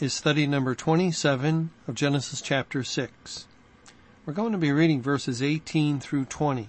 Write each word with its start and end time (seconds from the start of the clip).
is 0.00 0.14
study 0.14 0.46
number 0.46 0.76
27 0.76 1.70
of 1.88 1.94
Genesis 1.96 2.40
chapter 2.40 2.84
6. 2.84 3.48
We're 4.24 4.32
going 4.32 4.52
to 4.52 4.58
be 4.58 4.70
reading 4.70 5.02
verses 5.02 5.42
18 5.42 5.98
through 5.98 6.26
20. 6.26 6.68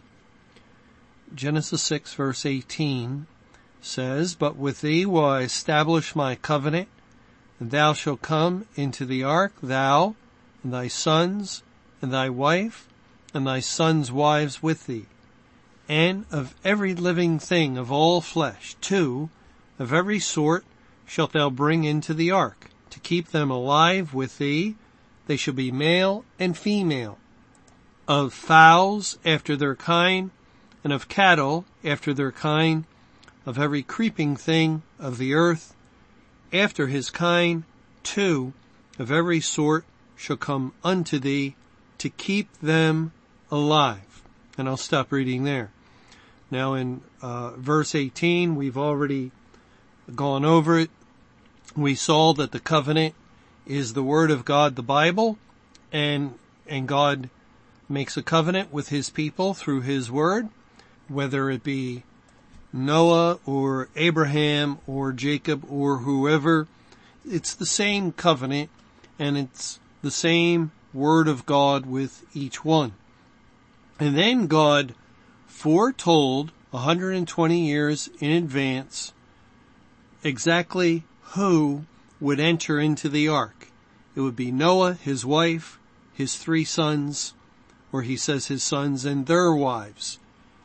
Genesis 1.35 1.83
6 1.83 2.15
verse 2.15 2.43
18 2.43 3.27
says, 3.81 4.33
But 4.33 4.55
with 4.55 4.81
thee 4.81 5.05
will 5.05 5.25
I 5.25 5.41
establish 5.41 6.15
my 6.15 6.35
covenant, 6.37 6.87
and 7.59 7.69
thou 7.69 7.93
shalt 7.93 8.23
come 8.23 8.65
into 8.75 9.05
the 9.05 9.23
ark, 9.23 9.53
thou, 9.61 10.15
and 10.63 10.73
thy 10.73 10.87
sons, 10.87 11.61
and 12.01 12.11
thy 12.11 12.29
wife, 12.31 12.87
and 13.31 13.45
thy 13.45 13.59
sons' 13.59 14.11
wives 14.11 14.63
with 14.63 14.87
thee, 14.87 15.05
and 15.87 16.25
of 16.31 16.55
every 16.63 16.95
living 16.95 17.37
thing 17.37 17.77
of 17.77 17.91
all 17.91 18.21
flesh, 18.21 18.75
two, 18.81 19.29
of 19.77 19.93
every 19.93 20.19
sort, 20.19 20.65
shalt 21.05 21.33
thou 21.33 21.51
bring 21.51 21.83
into 21.83 22.15
the 22.15 22.31
ark 22.31 22.69
to 22.89 22.99
keep 22.99 23.29
them 23.29 23.51
alive 23.51 24.13
with 24.13 24.37
thee. 24.37 24.75
They 25.27 25.35
shall 25.35 25.53
be 25.53 25.71
male 25.71 26.25
and 26.39 26.57
female. 26.57 27.17
Of 28.07 28.33
fowls 28.33 29.17
after 29.23 29.55
their 29.55 29.75
kind, 29.75 30.31
and 30.83 30.91
of 30.91 31.07
cattle 31.07 31.65
after 31.83 32.13
their 32.13 32.31
kind, 32.31 32.85
of 33.45 33.59
every 33.59 33.83
creeping 33.83 34.35
thing 34.35 34.81
of 34.99 35.17
the 35.17 35.33
earth 35.33 35.75
after 36.51 36.87
his 36.87 37.09
kind, 37.09 37.63
two 38.03 38.53
of 38.97 39.11
every 39.11 39.39
sort 39.39 39.85
shall 40.15 40.37
come 40.37 40.73
unto 40.83 41.19
thee 41.19 41.55
to 41.97 42.09
keep 42.09 42.51
them 42.59 43.11
alive. 43.51 44.23
And 44.57 44.67
I'll 44.67 44.77
stop 44.77 45.11
reading 45.11 45.43
there. 45.43 45.71
Now 46.51 46.73
in 46.73 47.01
uh, 47.21 47.51
verse 47.51 47.95
18, 47.95 48.55
we've 48.55 48.77
already 48.77 49.31
gone 50.15 50.43
over 50.43 50.79
it 50.79 50.89
we 51.75 51.95
saw 51.95 52.33
that 52.33 52.51
the 52.51 52.59
covenant 52.59 53.15
is 53.65 53.93
the 53.93 54.03
word 54.03 54.31
of 54.31 54.45
God, 54.45 54.75
the 54.75 54.81
Bible, 54.81 55.37
and, 55.91 56.33
and 56.67 56.87
God 56.87 57.29
makes 57.87 58.17
a 58.17 58.23
covenant 58.23 58.71
with 58.71 58.89
his 58.89 59.09
people 59.09 59.53
through 59.53 59.81
his 59.81 60.11
word, 60.11 60.49
whether 61.07 61.49
it 61.49 61.63
be 61.63 62.03
Noah 62.71 63.39
or 63.45 63.89
Abraham 63.95 64.79
or 64.87 65.11
Jacob 65.11 65.65
or 65.69 65.97
whoever. 65.97 66.67
It's 67.25 67.53
the 67.53 67.65
same 67.65 68.11
covenant 68.11 68.69
and 69.17 69.37
it's 69.37 69.79
the 70.01 70.11
same 70.11 70.71
word 70.93 71.27
of 71.27 71.45
God 71.45 71.85
with 71.85 72.25
each 72.33 72.63
one. 72.63 72.93
And 73.99 74.17
then 74.17 74.47
God 74.47 74.95
foretold 75.47 76.51
120 76.71 77.59
years 77.59 78.09
in 78.19 78.31
advance 78.31 79.13
exactly 80.23 81.03
who 81.31 81.85
would 82.19 82.39
enter 82.39 82.79
into 82.79 83.09
the 83.09 83.27
ark. 83.27 83.67
It 84.15 84.21
would 84.21 84.35
be 84.35 84.51
Noah, 84.51 84.93
his 84.93 85.25
wife, 85.25 85.79
his 86.13 86.35
three 86.35 86.65
sons, 86.65 87.33
or 87.91 88.01
he 88.01 88.17
says 88.17 88.47
his 88.47 88.63
sons 88.63 89.05
and 89.05 89.25
their 89.25 89.53
wives. 89.53 90.19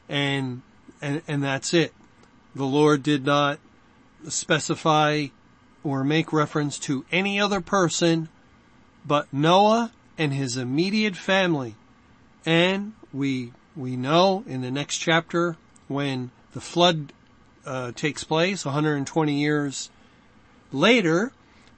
And, 0.08 0.62
and, 1.00 1.22
and 1.28 1.42
that's 1.42 1.72
it. 1.74 1.92
The 2.54 2.64
Lord 2.64 3.02
did 3.02 3.24
not 3.24 3.58
specify 4.28 5.26
or 5.82 6.02
make 6.02 6.32
reference 6.32 6.78
to 6.80 7.04
any 7.12 7.38
other 7.38 7.60
person 7.60 8.28
but 9.06 9.32
Noah 9.32 9.92
and 10.16 10.32
his 10.32 10.56
immediate 10.56 11.16
family. 11.16 11.74
And 12.46 12.94
we, 13.12 13.52
we 13.76 13.96
know 13.96 14.44
in 14.46 14.62
the 14.62 14.70
next 14.70 14.98
chapter 14.98 15.56
when 15.88 16.30
the 16.52 16.60
flood 16.60 17.12
uh, 17.66 17.92
takes 17.92 18.24
place, 18.24 18.64
120 18.64 19.40
years 19.40 19.90
later 20.74 21.32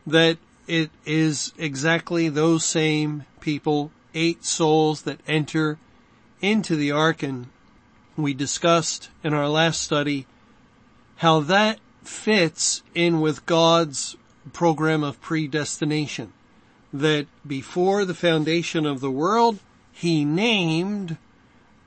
that 0.06 0.38
it 0.66 0.90
is 1.04 1.52
exactly 1.58 2.28
those 2.28 2.64
same 2.64 3.24
people, 3.40 3.92
eight 4.14 4.44
souls 4.44 5.02
that 5.02 5.20
enter 5.28 5.78
into 6.40 6.74
the 6.74 6.90
ark 6.90 7.22
and 7.22 7.46
we 8.16 8.32
discussed 8.34 9.10
in 9.22 9.34
our 9.34 9.48
last 9.48 9.80
study 9.80 10.26
how 11.16 11.40
that 11.40 11.78
fits 12.02 12.82
in 12.94 13.20
with 13.20 13.46
God's 13.46 14.16
program 14.52 15.02
of 15.02 15.20
predestination. 15.20 16.32
That 16.92 17.26
before 17.46 18.04
the 18.04 18.14
foundation 18.14 18.86
of 18.86 19.00
the 19.00 19.10
world, 19.10 19.58
He 19.92 20.24
named 20.24 21.18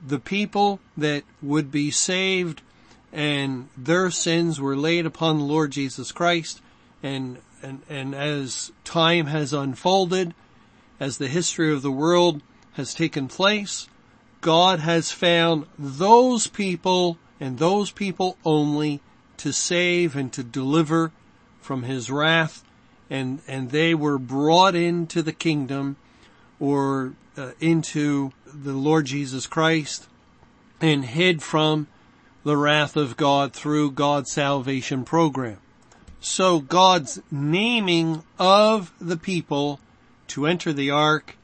the 0.05 0.19
people 0.19 0.79
that 0.95 1.23
would 1.41 1.71
be 1.71 1.89
saved 1.89 2.61
and 3.11 3.69
their 3.75 4.11
sins 4.11 4.61
were 4.61 4.75
laid 4.77 5.05
upon 5.05 5.39
the 5.39 5.43
Lord 5.43 5.71
Jesus 5.71 6.11
Christ 6.11 6.61
and, 7.01 7.39
and, 7.61 7.81
and 7.89 8.15
as 8.15 8.71
time 8.83 9.27
has 9.27 9.53
unfolded, 9.53 10.33
as 10.99 11.17
the 11.17 11.27
history 11.27 11.71
of 11.71 11.81
the 11.81 11.91
world 11.91 12.41
has 12.73 12.93
taken 12.93 13.27
place, 13.27 13.87
God 14.41 14.79
has 14.79 15.11
found 15.11 15.65
those 15.77 16.47
people 16.47 17.17
and 17.39 17.57
those 17.57 17.91
people 17.91 18.38
only 18.43 19.01
to 19.38 19.51
save 19.51 20.15
and 20.15 20.31
to 20.33 20.43
deliver 20.43 21.11
from 21.61 21.83
his 21.83 22.09
wrath 22.09 22.63
and, 23.09 23.41
and 23.47 23.71
they 23.71 23.93
were 23.93 24.19
brought 24.19 24.75
into 24.75 25.21
the 25.21 25.33
kingdom 25.33 25.97
or 26.59 27.13
uh, 27.38 27.51
into 27.59 28.31
the 28.45 28.73
Lord 28.73 29.05
Jesus 29.05 29.47
Christ 29.47 30.07
and 30.79 31.05
hid 31.05 31.41
from 31.41 31.88
the 32.43 32.57
wrath 32.57 32.95
of 32.95 33.17
God 33.17 33.53
through 33.53 33.91
God's 33.91 34.31
salvation 34.31 35.03
program. 35.03 35.57
So 36.22 36.59
God's 36.59 37.22
naming 37.31 38.24
of 38.38 38.94
the 39.00 39.18
people 39.18 39.80
to 40.28 40.46
enter 40.46 40.74
the 40.74 40.91
ark 40.91 41.38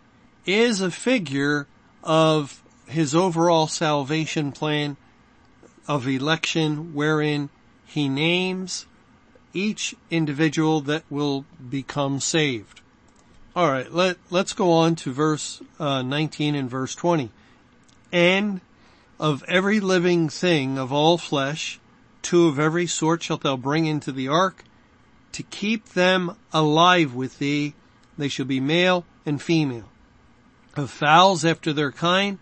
is 0.46 0.82
a 0.82 0.92
figure 0.92 1.68
of 2.04 2.62
his 2.88 3.16
overall 3.16 3.68
salvation 3.68 4.52
plan 4.52 4.98
of 5.88 6.08
election 6.08 6.94
wherein 6.94 7.50
he 7.86 8.10
names 8.10 8.86
each 9.54 9.96
individual 10.12 10.82
that 10.82 11.04
will 11.10 11.46
become 11.70 12.20
saved. 12.20 12.82
All 13.56 13.70
right, 13.70 13.92
let 13.92 14.18
let's 14.30 14.52
go 14.52 14.72
on 14.72 14.96
to 14.98 15.14
verse 15.14 15.62
uh, 15.80 16.02
19 16.02 16.56
and 16.56 16.70
verse 16.70 16.94
20. 16.94 17.32
And 18.12 18.60
of 19.18 19.44
every 19.48 19.80
living 19.80 20.28
thing 20.28 20.78
of 20.78 20.92
all 20.92 21.18
flesh, 21.18 21.80
two 22.26 22.48
of 22.48 22.58
every 22.58 22.88
sort 22.88 23.22
shalt 23.22 23.44
thou 23.44 23.56
bring 23.56 23.86
into 23.86 24.12
the 24.12 24.28
ark, 24.28 24.64
to 25.32 25.44
keep 25.44 25.90
them 25.90 26.36
alive 26.52 27.14
with 27.14 27.38
thee. 27.38 27.76
They 28.18 28.30
shall 28.30 28.48
be 28.48 28.60
male 28.60 29.06
and 29.28 29.40
female. 29.40 29.90
Of 30.76 30.90
fowls 30.90 31.46
after 31.46 31.72
their 31.72 31.92
kind, 31.92 32.40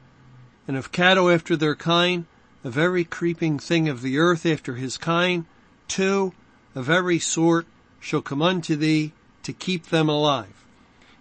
and 0.70 0.78
of 0.78 0.94
cattle 0.94 1.30
after 1.30 1.58
their 1.58 1.76
kind, 1.76 2.26
of 2.64 2.78
every 2.78 3.04
creeping 3.04 3.60
thing 3.60 3.90
of 3.90 4.02
the 4.02 4.18
earth 4.18 4.46
after 4.46 4.76
his 4.76 4.98
kind, 4.98 5.46
two 5.90 6.34
of 6.74 6.90
every 6.90 7.20
sort 7.20 7.68
shall 8.00 8.22
come 8.22 8.42
unto 8.42 8.78
thee 8.78 9.12
to 9.44 9.52
keep 9.52 9.88
them 9.88 10.08
alive. 10.08 10.64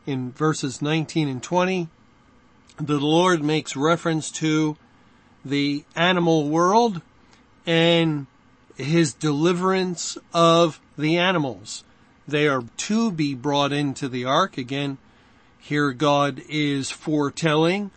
In 0.07 0.31
verses 0.31 0.81
19 0.81 1.27
and 1.29 1.43
20, 1.43 1.89
the 2.77 3.01
Lord 3.01 3.43
makes 3.43 3.75
reference 3.75 4.31
to 4.33 4.77
the 5.45 5.85
animal 5.97 6.49
world 6.49 7.03
and 7.67 8.29
his 8.77 9.13
deliverance 9.15 10.19
of 10.33 10.81
the 10.97 11.17
animals. 11.17 11.85
They 12.27 12.49
are 12.49 12.65
to 12.77 13.11
be 13.11 13.35
brought 13.35 13.73
into 13.73 14.09
the 14.09 14.25
ark. 14.25 14.57
Again, 14.57 14.99
here 15.59 15.93
God 15.93 16.43
is 16.49 16.91
foretelling 16.91 17.91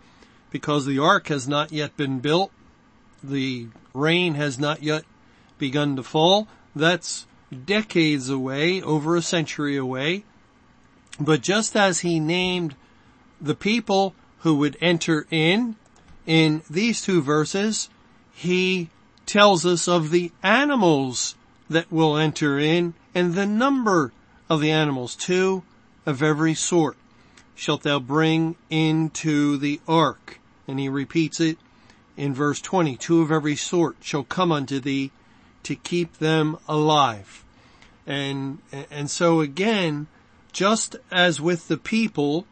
because 0.52 0.86
the 0.86 1.00
ark 1.00 1.28
has 1.28 1.48
not 1.48 1.72
yet 1.72 1.96
been 1.98 2.20
built. 2.20 2.52
The 3.24 3.68
rain 3.94 4.36
has 4.36 4.60
not 4.60 4.84
yet 4.84 5.04
begun 5.58 5.96
to 5.96 6.04
fall. 6.04 6.48
That's 6.76 7.26
decades 7.66 8.30
away, 8.30 8.82
over 8.82 9.16
a 9.16 9.22
century 9.22 9.78
away. 9.78 10.24
But 11.20 11.42
just 11.42 11.76
as 11.76 12.00
he 12.00 12.20
named 12.20 12.76
the 13.40 13.56
people 13.56 14.14
who 14.40 14.56
would 14.56 14.78
enter 14.82 15.26
in, 15.32 15.76
in 16.26 16.64
these 16.70 17.02
two 17.02 17.22
verses, 17.22 17.90
he 18.34 18.90
tells 19.26 19.66
us 19.66 19.88
of 19.88 20.12
the 20.12 20.32
animals 20.44 21.36
that 21.70 21.92
will 21.92 22.18
enter 22.18 22.60
in 22.60 22.94
and 23.14 23.34
the 23.34 23.46
number 23.46 24.12
of 24.50 24.62
the 24.62 24.72
animals. 24.72 25.16
Two 25.16 25.64
of 26.06 26.22
every 26.22 26.54
sort 26.54 26.98
shalt 27.56 27.84
thou 27.84 28.00
bring 28.00 28.56
into 28.70 29.58
the 29.58 29.80
ark. 29.88 30.40
And 30.68 30.80
he 30.80 30.90
repeats 30.90 31.40
it 31.40 31.58
in 32.18 32.34
verse 32.34 32.62
20, 32.62 32.96
two 32.98 33.22
of 33.22 33.32
every 33.32 33.56
sort 33.56 33.98
shall 34.02 34.24
come 34.24 34.52
unto 34.52 34.80
thee 34.80 35.12
to 35.64 35.76
keep 35.76 36.18
them 36.18 36.58
alive. 36.68 37.44
And, 38.08 38.60
and 38.92 39.10
so 39.10 39.42
again, 39.42 40.08
just 40.54 40.96
as 41.12 41.42
with 41.42 41.68
the 41.68 41.78
people, 41.78 42.46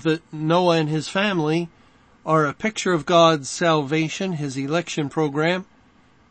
that 0.00 0.22
Noah 0.32 0.78
and 0.78 0.88
his 0.88 1.08
family 1.08 1.68
are 2.24 2.46
a 2.46 2.54
picture 2.54 2.92
of 2.92 3.04
God's 3.04 3.48
salvation, 3.48 4.32
his 4.32 4.56
election 4.56 5.08
program, 5.08 5.66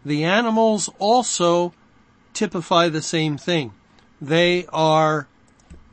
the 0.05 0.23
animals 0.23 0.89
also 0.99 1.73
typify 2.33 2.89
the 2.89 3.01
same 3.01 3.37
thing. 3.37 3.73
They 4.19 4.65
are 4.67 5.27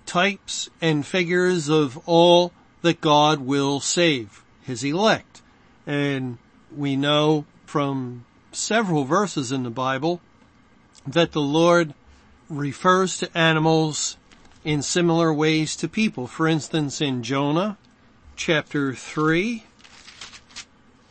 types 0.07 0.71
and 0.81 1.07
figures 1.07 1.69
of 1.69 1.99
all 2.07 2.53
that 2.83 3.01
God 3.01 3.41
will 3.41 3.81
save, 3.81 4.45
his 4.63 4.85
elect. 4.85 5.43
And 5.87 6.39
we 6.75 6.97
know 6.97 7.45
from 7.67 8.25
several 8.53 9.05
verses 9.05 9.53
in 9.53 9.63
the 9.63 9.71
Bible 9.71 10.21
that 11.07 11.33
the 11.33 11.41
Lord 11.41 11.95
refers 12.49 13.19
to 13.19 13.37
animals 13.37 14.17
in 14.65 14.83
similar 14.83 15.33
ways 15.33 15.77
to 15.77 15.89
people. 15.89 16.27
For 16.27 16.47
instance, 16.47 17.01
in 17.01 17.23
Jonah 17.23 17.79
chapter 18.37 18.95
3, 18.95 19.65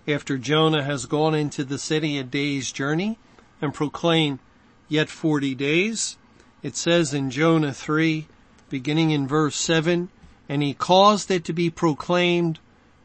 after 0.08 0.38
Jonah 0.38 0.84
has 0.84 1.06
gone 1.06 1.36
into 1.36 1.64
the 1.64 1.78
city 1.78 2.18
a 2.18 2.24
day's 2.24 2.72
journey 2.72 3.18
and 3.62 3.74
proclaimed 3.74 4.40
yet 4.88 5.10
40 5.10 5.54
days, 5.56 6.18
it 6.64 6.76
says 6.76 7.14
in 7.14 7.30
Jonah 7.30 7.74
3, 7.74 8.28
beginning 8.70 9.12
in 9.12 9.28
verse 9.28 9.56
7, 9.56 10.10
and 10.48 10.64
he 10.64 10.74
caused 10.74 11.30
it 11.30 11.44
to 11.46 11.54
be 11.54 11.70
proclaimed 11.70 12.60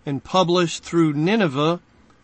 and 0.06 0.22
published 0.22 0.84
through 0.84 1.12
Nineveh 1.12 1.80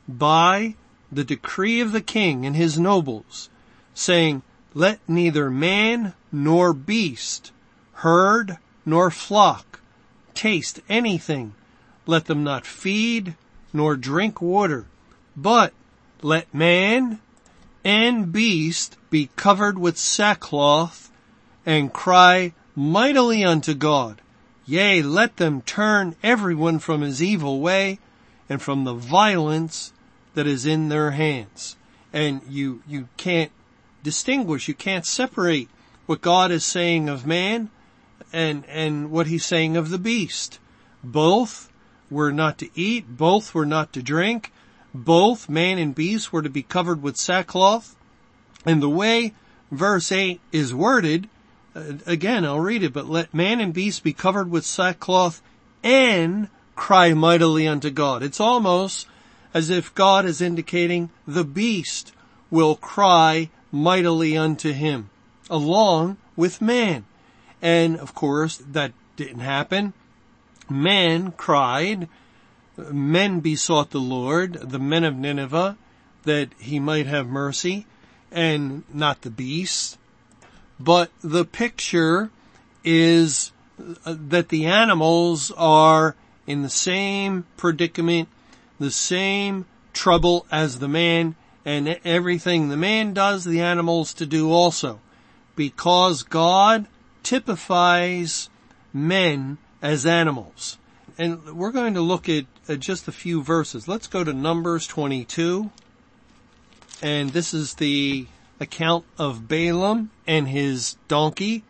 by 0.06 0.74
the 1.10 1.24
decree 1.24 1.80
of 1.80 1.92
the 1.92 2.00
king 2.00 2.46
and 2.46 2.54
his 2.54 2.78
nobles, 2.78 3.50
saying, 3.94 4.42
let 4.74 5.00
neither 5.08 5.50
man 5.50 6.14
nor 6.30 6.72
beast, 6.72 7.50
herd 7.94 8.58
nor 8.86 9.10
flock 9.10 9.80
taste 10.34 10.80
anything. 10.88 11.54
Let 12.06 12.26
them 12.26 12.44
not 12.44 12.64
feed 12.64 13.34
nor 13.72 13.96
drink 13.96 14.40
water, 14.40 14.86
but 15.36 15.72
let 16.22 16.52
man 16.52 17.20
and 17.84 18.32
beast 18.32 18.96
be 19.10 19.30
covered 19.36 19.78
with 19.78 19.96
sackcloth 19.96 21.10
and 21.64 21.92
cry 21.92 22.52
mightily 22.74 23.44
unto 23.44 23.74
God. 23.74 24.20
Yea, 24.66 25.02
let 25.02 25.36
them 25.36 25.62
turn 25.62 26.14
everyone 26.22 26.78
from 26.78 27.00
his 27.00 27.22
evil 27.22 27.60
way 27.60 27.98
and 28.48 28.60
from 28.60 28.84
the 28.84 28.94
violence 28.94 29.92
that 30.34 30.46
is 30.46 30.66
in 30.66 30.88
their 30.88 31.12
hands. 31.12 31.76
And 32.12 32.42
you, 32.48 32.82
you 32.86 33.08
can't 33.16 33.50
distinguish, 34.02 34.68
you 34.68 34.74
can't 34.74 35.06
separate 35.06 35.68
what 36.06 36.20
God 36.20 36.50
is 36.50 36.64
saying 36.64 37.08
of 37.08 37.26
man 37.26 37.70
and, 38.32 38.64
and 38.66 39.10
what 39.10 39.26
he's 39.26 39.44
saying 39.44 39.76
of 39.76 39.90
the 39.90 39.98
beast. 39.98 40.58
Both 41.02 41.70
were 42.10 42.32
not 42.32 42.58
to 42.58 42.68
eat, 42.74 43.16
both 43.16 43.54
were 43.54 43.66
not 43.66 43.92
to 43.92 44.02
drink, 44.02 44.52
both 44.94 45.48
man 45.48 45.78
and 45.78 45.94
beast 45.94 46.32
were 46.32 46.42
to 46.42 46.50
be 46.50 46.62
covered 46.62 47.02
with 47.02 47.16
sackcloth. 47.16 47.94
And 48.64 48.82
the 48.82 48.88
way 48.88 49.34
verse 49.70 50.10
8 50.10 50.40
is 50.52 50.74
worded, 50.74 51.28
uh, 51.74 51.94
again, 52.06 52.44
I'll 52.44 52.60
read 52.60 52.82
it, 52.82 52.92
but 52.92 53.08
let 53.08 53.34
man 53.34 53.60
and 53.60 53.74
beast 53.74 54.02
be 54.02 54.12
covered 54.12 54.50
with 54.50 54.64
sackcloth 54.64 55.42
and 55.82 56.48
cry 56.74 57.12
mightily 57.12 57.66
unto 57.66 57.90
God. 57.90 58.22
It's 58.22 58.40
almost 58.40 59.06
as 59.54 59.70
if 59.70 59.94
God 59.94 60.24
is 60.24 60.40
indicating 60.40 61.10
the 61.26 61.44
beast 61.44 62.12
will 62.50 62.76
cry 62.76 63.50
mightily 63.70 64.36
unto 64.36 64.72
him 64.72 65.10
along 65.50 66.16
with 66.36 66.62
man. 66.62 67.04
And 67.60 67.98
of 67.98 68.14
course 68.14 68.56
that 68.58 68.92
didn't 69.16 69.40
happen. 69.40 69.92
Men 70.70 71.32
cried, 71.32 72.08
men 72.76 73.40
besought 73.40 73.90
the 73.90 74.00
Lord, 74.00 74.54
the 74.54 74.78
men 74.78 75.04
of 75.04 75.16
Nineveh, 75.16 75.76
that 76.24 76.50
he 76.58 76.78
might 76.78 77.06
have 77.06 77.26
mercy 77.26 77.86
and 78.30 78.84
not 78.92 79.22
the 79.22 79.30
beast. 79.30 79.98
But 80.78 81.10
the 81.22 81.44
picture 81.44 82.30
is 82.84 83.52
uh, 84.04 84.14
that 84.18 84.50
the 84.50 84.66
animals 84.66 85.50
are 85.56 86.14
in 86.46 86.62
the 86.62 86.70
same 86.70 87.46
predicament, 87.56 88.28
the 88.78 88.90
same 88.90 89.66
trouble 89.92 90.46
as 90.50 90.78
the 90.78 90.88
man, 90.88 91.34
and 91.64 91.98
everything 92.04 92.68
the 92.68 92.76
man 92.76 93.12
does, 93.12 93.44
the 93.44 93.60
animals 93.60 94.14
to 94.14 94.26
do 94.26 94.52
also. 94.52 95.00
Because 95.56 96.22
God 96.22 96.86
typifies 97.22 98.48
men 98.92 99.58
as 99.82 100.06
animals. 100.06 100.78
And 101.16 101.56
we're 101.56 101.72
going 101.72 101.94
to 101.94 102.00
look 102.00 102.28
at, 102.28 102.46
at 102.68 102.80
just 102.80 103.08
a 103.08 103.12
few 103.12 103.42
verses. 103.42 103.88
Let's 103.88 104.06
go 104.06 104.24
to 104.24 104.32
Numbers 104.32 104.86
22. 104.86 105.70
And 107.02 107.30
this 107.30 107.54
is 107.54 107.74
the 107.74 108.26
account 108.60 109.04
of 109.18 109.48
Balaam 109.48 110.10
and 110.26 110.48
his 110.48 110.96
donkey. 111.06 111.64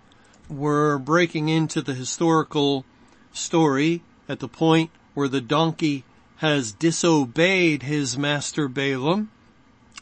We're 0.49 0.99
breaking 0.99 1.49
into 1.49 1.83
the 1.83 1.95
historical 1.95 2.85
story 3.33 4.03
at 4.29 4.41
the 4.41 4.49
point 4.49 4.91
where 5.15 5.29
the 5.29 5.41
donkey 5.41 6.05
has 6.37 6.73
disobeyed 6.73 7.83
his 7.83 8.17
master 8.17 8.69
Balaam. 8.69 9.31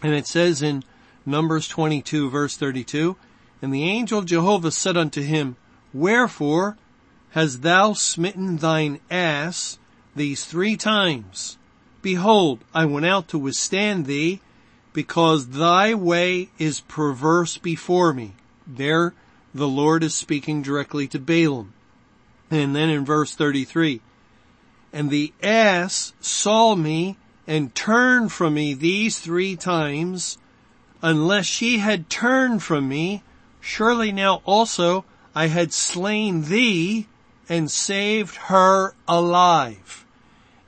And 0.03 0.15
it 0.15 0.27
says 0.27 0.63
in 0.63 0.85
Numbers 1.25 1.67
22 1.69 2.31
verse 2.31 2.57
32, 2.57 3.17
And 3.63 3.75
the 3.75 3.85
angel 3.85 4.23
Jehovah 4.23 4.71
said 4.71 4.97
unto 4.97 5.23
him, 5.23 5.57
Wherefore 5.93 6.77
hast 7.37 7.61
thou 7.61 7.93
smitten 7.93 8.57
thine 8.57 8.99
ass 9.11 9.79
these 10.17 10.47
three 10.47 10.75
times? 10.75 11.59
Behold, 12.01 12.59
I 12.73 12.87
went 12.87 13.05
out 13.05 13.29
to 13.29 13.39
withstand 13.39 14.07
thee, 14.07 14.41
because 14.95 15.49
thy 15.49 15.93
way 15.93 16.49
is 16.59 16.81
perverse 16.81 17.59
before 17.59 18.15
me. 18.15 18.33
There 18.67 19.13
the 19.55 19.69
Lord 19.69 20.03
is 20.03 20.15
speaking 20.15 20.63
directly 20.63 21.07
to 21.09 21.19
Balaam. 21.19 21.75
And 22.51 22.75
then 22.75 22.89
in 22.89 23.05
verse 23.05 23.35
33, 23.35 24.01
and 24.91 25.11
the 25.11 25.35
ass 25.43 26.15
saw 26.21 26.75
me 26.75 27.19
and 27.47 27.75
turned 27.75 28.33
from 28.33 28.55
me 28.55 28.73
these 28.73 29.19
three 29.19 29.57
times, 29.57 30.39
unless 31.03 31.45
she 31.45 31.79
had 31.79 32.09
turned 32.09 32.63
from 32.63 32.89
me, 32.89 33.23
surely 33.61 34.11
now 34.11 34.41
also 34.47 35.05
I 35.35 35.49
had 35.49 35.75
slain 35.75 36.45
thee 36.45 37.09
and 37.49 37.71
saved 37.71 38.37
her 38.37 38.95
alive. 39.07 40.05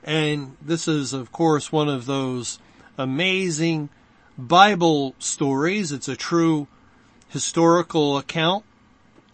And 0.03 0.55
this 0.61 0.87
is 0.87 1.13
of 1.13 1.31
course 1.31 1.71
one 1.71 1.89
of 1.89 2.05
those 2.05 2.59
amazing 2.97 3.89
Bible 4.37 5.15
stories. 5.19 5.91
It's 5.91 6.07
a 6.07 6.15
true 6.15 6.67
historical 7.29 8.17
account 8.17 8.63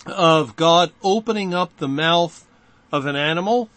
of 0.05 0.55
God 0.55 0.91
opening 1.03 1.53
up 1.53 1.77
the 1.77 1.87
mouth 1.87 2.45
of 2.91 3.05
an 3.05 3.15
animal, 3.15 3.69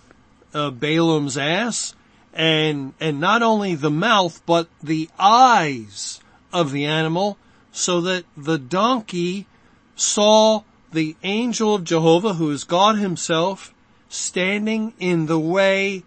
uh, 0.55 0.71
Balaam's 0.71 1.39
ass, 1.39 1.95
and, 2.35 2.95
and 3.01 3.21
not 3.21 3.43
only 3.43 3.75
the 3.75 3.91
mouth, 3.91 4.43
but 4.47 4.69
the 4.83 5.09
eyes 5.19 6.21
of 6.53 6.73
the 6.73 6.85
animal, 6.85 7.37
so 7.73 8.01
that 8.03 8.25
the 8.37 8.59
donkey 8.59 9.47
saw 9.97 10.63
the 10.93 11.17
angel 11.23 11.75
of 11.75 11.85
Jehovah, 11.85 12.35
who 12.35 12.51
is 12.51 12.65
God 12.65 12.97
himself, 12.97 13.75
standing 14.09 14.95
in 14.99 15.27
the 15.27 15.39
way 15.39 16.03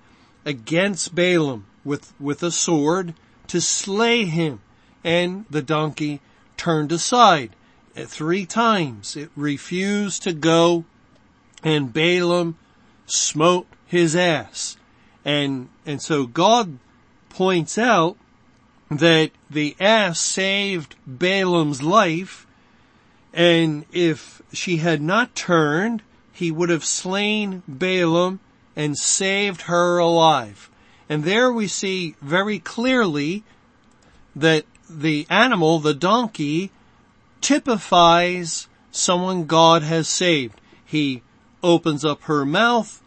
against 0.46 1.14
Balaam 1.14 1.66
with, 1.84 2.14
with 2.20 2.42
a 2.44 2.52
sword 2.52 3.14
to 3.48 3.62
slay 3.62 4.26
him 4.26 4.62
and 5.04 5.46
the 5.50 5.62
donkey 5.62 6.22
turned 6.58 6.92
aside. 6.92 7.56
Three 7.96 8.46
times 8.46 9.16
it 9.16 9.30
refused 9.36 10.24
to 10.24 10.34
go 10.34 10.86
and 11.64 11.94
Balaam 11.94 12.58
smote 13.06 13.68
his 13.86 14.16
ass. 14.16 14.78
And, 15.26 15.70
and 15.86 16.02
so 16.02 16.26
God 16.26 16.80
points 17.30 17.78
out 17.78 18.18
that 18.90 19.32
the 19.50 19.76
ass 19.80 20.20
saved 20.20 20.96
Balaam's 21.06 21.84
life 21.84 22.48
and 23.34 23.86
if 23.92 24.42
she 24.54 24.78
had 24.78 25.02
not 25.02 25.36
turned, 25.36 26.02
he 26.32 26.52
would 26.52 26.70
have 26.70 26.84
slain 26.84 27.64
Balaam 27.68 28.40
and 28.76 28.98
saved 28.98 29.64
her 29.64 29.98
alive. 29.98 30.70
And 31.08 31.24
there 31.24 31.52
we 31.52 31.68
see 31.68 32.16
very 32.22 32.60
clearly 32.60 33.44
that 34.36 34.66
the 34.90 35.26
animal, 35.30 35.80
the 35.80 35.94
donkey, 35.94 36.72
typifies 37.42 38.68
someone 38.92 39.46
God 39.46 39.84
has 39.84 40.08
saved. 40.08 40.60
He 40.86 41.22
opens 41.64 42.04
up 42.04 42.24
her 42.24 42.46
mouth. 42.46 43.02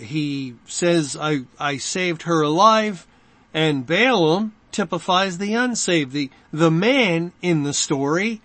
He 0.00 0.54
says, 0.66 1.16
I, 1.20 1.42
I 1.58 1.78
saved 1.78 2.22
her 2.22 2.42
alive. 2.42 3.06
And 3.54 3.86
Balaam 3.86 4.54
typifies 4.72 5.38
the 5.38 5.54
unsaved. 5.54 6.12
The, 6.12 6.30
the 6.52 6.70
man 6.70 7.32
in 7.42 7.62
the 7.62 7.74
story 7.74 8.40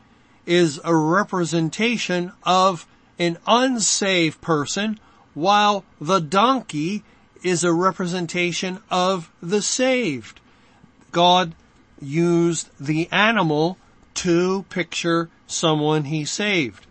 is 0.46 0.80
a 0.84 0.96
representation 0.96 2.32
of 2.44 2.88
an 3.20 3.38
unsaved 3.48 4.42
person 4.42 5.00
while 5.34 5.84
the 6.00 6.20
donkey 6.20 7.04
is 7.44 7.64
a 7.64 7.74
representation 7.74 8.80
of 8.90 9.32
the 9.42 9.62
saved. 9.62 10.40
God 11.12 11.54
used 12.02 12.70
the 12.80 13.08
animal 13.12 13.78
to 14.16 14.64
picture 14.70 15.30
someone 15.48 16.06
he 16.06 16.26
saved. 16.26 16.86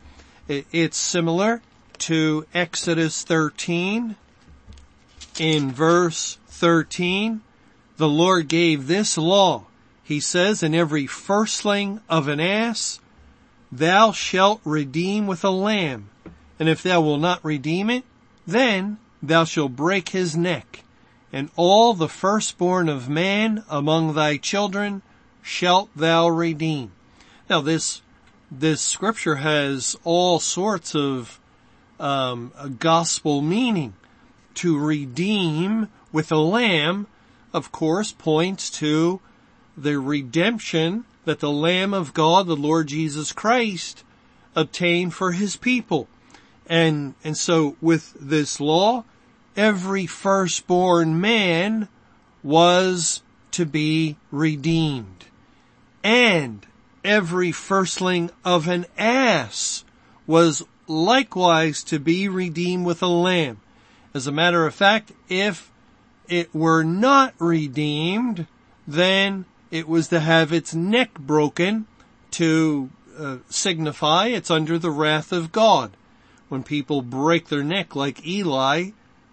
It's 0.48 0.96
similar 0.96 1.62
to 1.98 2.46
Exodus 2.52 3.22
13. 3.22 4.16
In 5.38 5.72
verse 5.72 6.38
13, 6.48 7.40
the 7.96 8.08
Lord 8.08 8.48
gave 8.48 8.86
this 8.86 9.16
law. 9.16 9.64
He 10.02 10.20
says, 10.20 10.62
in 10.62 10.74
every 10.74 11.06
firstling 11.06 12.00
of 12.08 12.28
an 12.28 12.40
ass, 12.40 13.00
thou 13.72 14.12
shalt 14.12 14.60
redeem 14.64 15.26
with 15.26 15.42
a 15.42 15.50
lamb. 15.50 16.10
And 16.60 16.68
if 16.68 16.82
thou 16.82 17.00
wilt 17.00 17.20
not 17.20 17.44
redeem 17.44 17.88
it, 17.88 18.04
then 18.46 18.98
thou 19.22 19.44
shalt 19.44 19.74
break 19.74 20.10
his 20.10 20.36
neck. 20.36 20.84
And 21.32 21.50
all 21.56 21.94
the 21.94 22.08
firstborn 22.08 22.90
of 22.90 23.08
man 23.08 23.64
among 23.70 24.12
thy 24.12 24.36
children 24.36 25.00
shalt 25.40 25.88
thou 25.96 26.28
redeem. 26.28 26.92
Now 27.48 27.62
this, 27.62 28.02
this 28.50 28.82
scripture 28.82 29.36
has 29.36 29.96
all 30.04 30.38
sorts 30.38 30.94
of 30.94 31.40
um, 31.98 32.52
gospel 32.78 33.40
meaning. 33.40 33.94
To 34.56 34.78
redeem 34.78 35.88
with 36.12 36.30
a 36.30 36.36
lamb, 36.36 37.06
of 37.54 37.72
course, 37.72 38.12
points 38.12 38.68
to 38.70 39.20
the 39.78 39.98
redemption 39.98 41.06
that 41.24 41.40
the 41.40 41.50
Lamb 41.50 41.94
of 41.94 42.14
God, 42.14 42.46
the 42.46 42.56
Lord 42.56 42.88
Jesus 42.88 43.32
Christ, 43.32 44.04
obtained 44.54 45.14
for 45.14 45.32
his 45.32 45.56
people. 45.56 46.08
And, 46.66 47.14
and 47.22 47.36
so 47.36 47.76
with 47.80 48.14
this 48.20 48.60
law, 48.60 49.04
every 49.56 50.06
firstborn 50.06 51.20
man 51.20 51.88
was 52.42 53.22
to 53.52 53.66
be 53.66 54.16
redeemed. 54.30 55.26
And 56.02 56.66
every 57.04 57.52
firstling 57.52 58.30
of 58.44 58.68
an 58.68 58.86
ass 58.98 59.84
was 60.26 60.64
likewise 60.86 61.84
to 61.84 61.98
be 61.98 62.28
redeemed 62.28 62.84
with 62.84 63.02
a 63.02 63.06
lamb. 63.06 63.60
As 64.14 64.26
a 64.26 64.32
matter 64.32 64.66
of 64.66 64.74
fact, 64.74 65.12
if 65.28 65.70
it 66.28 66.54
were 66.54 66.82
not 66.82 67.34
redeemed, 67.38 68.46
then 68.86 69.44
it 69.72 69.88
was 69.88 70.08
to 70.08 70.20
have 70.20 70.52
its 70.52 70.74
neck 70.74 71.18
broken 71.18 71.86
to 72.30 72.90
uh, 73.18 73.38
signify 73.48 74.26
it's 74.26 74.50
under 74.50 74.78
the 74.78 74.90
wrath 74.90 75.32
of 75.32 75.50
God. 75.50 75.96
When 76.48 76.62
people 76.62 77.00
break 77.00 77.48
their 77.48 77.64
neck 77.64 77.96
like 77.96 78.26
Eli, 78.26 78.90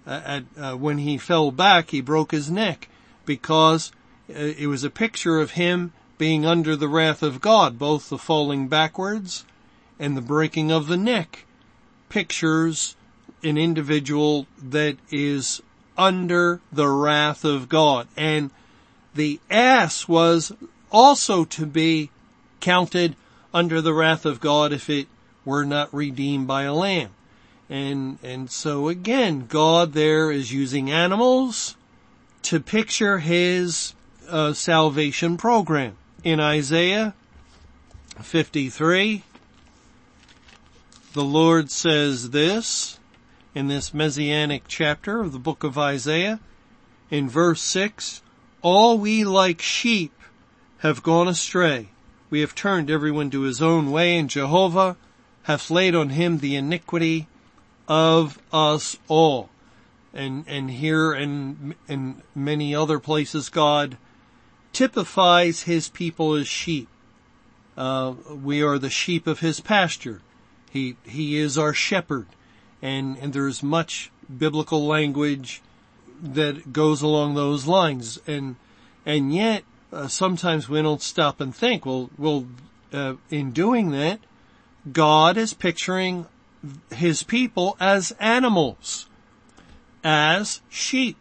uh, 0.08 0.22
at, 0.26 0.44
uh, 0.58 0.76
when 0.76 1.00
he 1.00 1.18
fell 1.18 1.52
back, 1.52 1.90
he 1.90 2.00
broke 2.00 2.32
his 2.32 2.50
neck 2.50 2.88
because 3.26 3.92
uh, 4.30 4.34
it 4.34 4.68
was 4.68 4.86
a 4.86 4.90
picture 4.90 5.40
of 5.40 5.52
him 5.52 5.92
being 6.18 6.46
under 6.46 6.76
the 6.76 6.88
wrath 6.88 7.22
of 7.22 7.42
God, 7.42 7.78
both 7.78 8.10
the 8.10 8.18
falling 8.18 8.70
backwards 8.70 9.46
and 10.00 10.16
the 10.16 10.22
breaking 10.22 10.72
of 10.72 10.88
the 10.88 10.98
neck 10.98 11.46
pictures 12.08 12.96
an 13.44 13.58
individual 13.58 14.48
that 14.62 14.98
is 15.12 15.62
under 15.98 16.62
the 16.72 16.88
wrath 16.88 17.44
of 17.44 17.68
God. 17.68 18.08
And 18.16 18.52
the 19.16 19.40
ass 19.50 20.08
was 20.08 20.52
also 20.92 21.46
to 21.46 21.66
be 21.66 22.10
counted 22.60 23.16
under 23.54 23.82
the 23.82 23.94
wrath 23.94 24.26
of 24.26 24.40
God 24.40 24.72
if 24.72 24.90
it 24.90 25.08
were 25.46 25.66
not 25.66 25.94
redeemed 25.94 26.48
by 26.48 26.64
a 26.64 26.74
lamb. 26.74 27.10
And, 27.70 28.18
and 28.24 28.50
so 28.50 28.88
again, 28.88 29.46
God 29.48 29.94
there 29.94 30.32
is 30.32 30.52
using 30.52 30.92
animals 30.92 31.76
to 32.44 32.60
picture 32.60 33.20
his 33.20 33.94
uh, 34.28 34.54
salvation 34.54 35.38
program. 35.38 35.98
In 36.24 36.40
Isaiah 36.40 37.14
53, 38.22 39.24
the 41.14 41.24
Lord 41.24 41.72
says 41.72 42.32
this 42.32 43.00
in 43.56 43.68
this 43.68 43.94
messianic 43.94 44.64
chapter 44.68 45.22
of 45.22 45.32
the 45.32 45.40
book 45.40 45.64
of 45.64 45.78
Isaiah 45.78 46.40
in 47.10 47.30
verse 47.30 47.62
6, 47.62 48.22
all 48.62 48.98
we 48.98 49.24
like 49.24 49.62
sheep 49.62 50.14
have 50.80 51.04
gone 51.04 51.28
astray. 51.28 51.90
We 52.30 52.42
have 52.42 52.56
turned 52.56 52.90
everyone 52.90 53.30
to 53.32 53.42
his 53.42 53.62
own 53.62 53.92
way 53.92 54.18
and 54.18 54.30
Jehovah 54.30 54.98
hath 55.44 55.72
laid 55.72 55.96
on 55.96 56.10
him 56.10 56.38
the 56.38 56.56
iniquity 56.56 57.28
of 57.88 58.40
us 58.52 58.98
all. 59.08 59.50
And, 60.14 60.44
and 60.48 60.72
here 60.72 61.12
and 61.12 61.76
in 61.88 62.22
many 62.36 62.76
other 62.76 63.00
places 63.00 63.50
God 63.50 63.98
typifies 64.74 65.64
his 65.64 65.90
people 65.90 66.34
as 66.34 66.48
sheep. 66.48 66.88
Uh, 67.78 68.14
we 68.30 68.62
are 68.62 68.78
the 68.78 68.90
sheep 68.90 69.26
of 69.28 69.40
his 69.40 69.60
pasture. 69.60 70.22
He, 70.70 70.98
he 71.04 71.38
is 71.38 71.58
our 71.58 71.74
shepherd 71.74 72.28
and, 72.82 73.18
and 73.18 73.34
there's 73.34 73.64
much 73.64 74.12
biblical 74.38 74.86
language 74.86 75.62
that 76.22 76.74
goes 76.74 77.02
along 77.02 77.36
those 77.36 77.68
lines. 77.68 78.20
And, 78.28 78.56
and 79.06 79.34
yet, 79.34 79.64
uh, 79.92 80.08
sometimes 80.08 80.70
we 80.70 80.82
don't 80.82 81.02
stop 81.02 81.42
and 81.42 81.56
think, 81.56 81.86
well, 81.86 82.10
well, 82.18 82.46
uh, 82.94 83.16
in 83.30 83.52
doing 83.52 83.92
that, 83.92 84.20
God 84.92 85.38
is 85.38 85.54
picturing 85.54 86.28
his 86.92 87.24
people 87.24 87.78
as 87.80 88.12
animals, 88.20 89.08
as 90.04 90.62
sheep, 90.70 91.18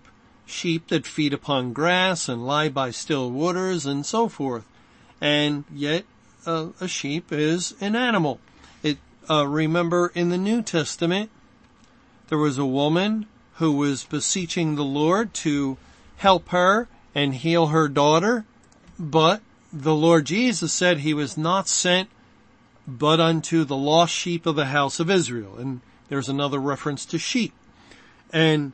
sheep 0.47 0.89
that 0.89 1.07
feed 1.07 1.33
upon 1.33 1.73
grass 1.73 2.29
and 2.29 2.47
lie 2.47 2.69
by 2.69 2.91
still 2.91 3.31
waters 3.31 3.87
and 3.87 4.05
so 4.05 4.29
forth. 4.29 4.67
And 5.21 5.65
yet, 5.73 6.05
uh, 6.47 6.69
a 6.81 6.89
sheep 6.89 7.33
is 7.33 7.75
an 7.81 7.97
animal. 7.97 8.41
It, 8.83 8.99
uh, 9.29 9.47
remember 9.47 10.13
in 10.15 10.31
the 10.31 10.39
New 10.39 10.63
Testament, 10.63 11.31
there 12.29 12.39
was 12.39 12.59
a 12.59 12.67
woman 12.67 13.27
who 13.59 13.73
was 13.73 14.05
beseeching 14.05 14.75
the 14.75 14.85
Lord 14.85 15.35
to 15.35 15.77
help 16.17 16.49
her 16.51 16.89
and 17.15 17.35
heal 17.35 17.69
her 17.69 17.89
daughter, 17.89 18.45
but 18.99 19.43
the 19.73 19.95
Lord 19.95 20.27
Jesus 20.27 20.73
said 20.73 20.99
he 20.99 21.15
was 21.15 21.37
not 21.37 21.69
sent 21.69 22.09
but 22.87 23.21
unto 23.21 23.65
the 23.65 23.77
lost 23.77 24.15
sheep 24.15 24.47
of 24.47 24.57
the 24.57 24.67
house 24.67 24.99
of 24.99 25.11
Israel. 25.11 25.57
And 25.59 25.81
there's 26.09 26.29
another 26.29 26.59
reference 26.59 27.05
to 27.07 27.19
sheep. 27.19 27.53
And 28.33 28.73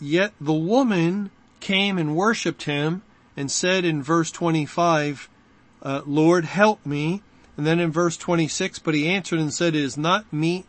yet 0.00 0.32
the 0.40 0.52
woman 0.52 1.30
came 1.60 1.96
and 1.96 2.14
worshiped 2.14 2.64
him 2.64 3.02
and 3.36 3.50
said 3.50 3.84
in 3.84 4.02
verse 4.02 4.30
25, 4.30 5.30
uh, 5.82 6.02
Lord, 6.04 6.44
help 6.44 6.84
me. 6.84 7.22
And 7.56 7.66
then 7.66 7.80
in 7.80 7.90
verse 7.90 8.16
26, 8.16 8.80
but 8.80 8.94
he 8.94 9.08
answered 9.08 9.38
and 9.38 9.54
said, 9.54 9.74
it 9.74 9.82
is 9.82 9.96
not 9.96 10.30
meet 10.32 10.66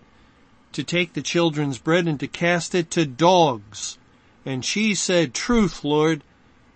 to 0.75 0.83
take 0.83 1.13
the 1.13 1.21
children's 1.21 1.77
bread 1.77 2.07
and 2.07 2.19
to 2.19 2.27
cast 2.27 2.75
it 2.75 2.91
to 2.91 3.05
dogs. 3.05 3.97
And 4.45 4.63
she 4.63 4.93
said, 4.93 5.33
truth, 5.33 5.83
Lord, 5.83 6.21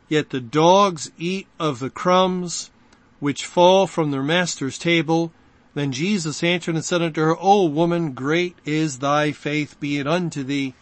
yet 0.07 0.29
the 0.29 0.39
dogs 0.39 1.11
eat 1.17 1.47
of 1.59 1.79
the 1.79 1.89
crumbs 1.89 2.71
which 3.19 3.45
fall 3.45 3.87
from 3.87 4.11
their 4.11 4.23
master's 4.23 4.77
table. 4.77 5.33
Then 5.73 5.91
Jesus 5.91 6.43
answered 6.43 6.75
and 6.75 6.83
said 6.83 7.01
unto 7.01 7.21
her, 7.21 7.35
O 7.39 7.65
woman, 7.65 8.13
great 8.13 8.55
is 8.65 8.99
thy 8.99 9.33
faith, 9.33 9.77
be 9.79 9.99
it 9.99 10.07
unto 10.07 10.43
thee, 10.43 10.73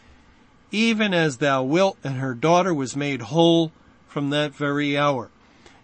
even 0.71 1.13
as 1.13 1.37
thou 1.37 1.63
wilt. 1.63 1.97
And 2.03 2.17
her 2.17 2.35
daughter 2.35 2.73
was 2.73 2.95
made 2.95 3.23
whole 3.23 3.71
from 4.07 4.29
that 4.29 4.53
very 4.53 4.95
hour. 4.95 5.29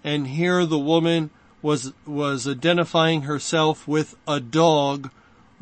And 0.04 0.28
here 0.28 0.66
the 0.66 0.78
woman 0.78 1.32
was, 1.64 1.94
was 2.06 2.48
identifying 2.48 3.24
herself 3.24 3.88
with 3.88 4.16
a 4.28 4.40
dog 4.40 5.10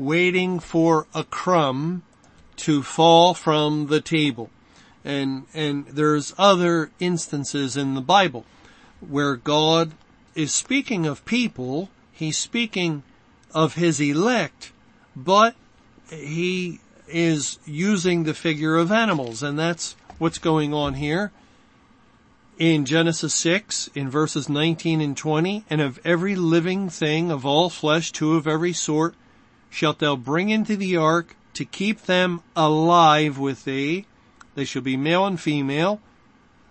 waiting 0.05 0.60
for 0.60 1.05
a 1.13 1.24
crumb 1.24 2.01
to 2.55 2.81
fall 2.81 3.34
from 3.34 3.88
the 3.88 4.01
table. 4.01 4.50
And, 5.03 5.46
and 5.53 5.86
there's 5.88 6.34
other 6.38 6.91
instances 7.00 7.77
in 7.77 7.93
the 7.93 8.01
Bible 8.01 8.46
where 9.00 9.36
God 9.36 9.91
is 10.36 10.53
speaking 10.53 11.05
of 11.05 11.25
people, 11.25 11.89
He's 12.12 12.38
speaking 12.38 13.03
of 13.53 13.75
His 13.75 14.00
elect, 14.00 14.72
but 15.15 15.55
He 16.10 16.79
is 17.08 17.60
using 17.65 18.24
the 18.24 18.34
figure 18.34 18.77
of 18.77 18.91
animals, 18.91 19.43
and 19.43 19.58
that's 19.58 19.96
what's 20.17 20.38
going 20.38 20.74
on 20.74 20.96
here. 20.96 21.31
In 22.58 22.86
Genesis 22.86 23.34
6, 23.34 23.89
in 23.96 24.10
verses 24.10 24.48
19 24.48 25.01
and 25.01 25.17
20, 25.17 25.65
and 25.70 25.81
of 25.81 26.00
every 26.05 26.36
living 26.36 26.89
thing 26.89 27.31
of 27.31 27.43
all 27.46 27.70
flesh, 27.70 28.12
two 28.12 28.36
of 28.36 28.48
every 28.48 28.74
sort, 28.74 29.15
shalt 29.71 29.99
thou 29.99 30.15
bring 30.15 30.49
into 30.49 30.75
the 30.75 30.95
ark 30.95 31.35
to 31.53 31.65
keep 31.65 32.01
them 32.03 32.43
alive 32.55 33.39
with 33.39 33.63
thee. 33.63 34.05
They 34.53 34.65
shall 34.65 34.81
be 34.81 34.97
male 34.97 35.25
and 35.25 35.39
female, 35.39 36.01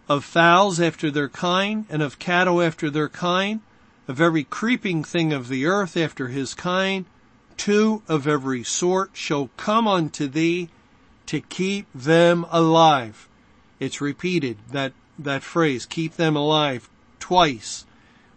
of 0.09 0.25
fowls 0.25 0.81
after 0.81 1.11
their 1.11 1.29
kind, 1.29 1.87
and 1.89 2.03
of 2.03 2.19
cattle 2.19 2.63
after 2.63 2.91
their 2.91 3.09
kind, 3.09 3.61
of 4.07 4.21
every 4.21 4.45
creeping 4.45 5.03
thing 5.03 5.33
of 5.33 5.49
the 5.49 5.67
earth 5.67 5.97
after 5.97 6.29
his 6.29 6.55
kind, 6.55 7.07
two 7.57 8.03
of 8.07 8.29
every 8.29 8.63
sort 8.63 9.11
shall 9.15 9.51
come 9.57 9.89
unto 9.89 10.27
thee 10.27 10.69
to 11.27 11.41
keep 11.41 11.87
them 11.95 12.45
alive. 12.51 13.29
It's 13.79 14.01
repeated, 14.01 14.59
that, 14.73 14.93
that 15.19 15.43
phrase, 15.43 15.87
keep 15.87 16.17
them 16.17 16.37
alive, 16.37 16.91
twice. 17.19 17.87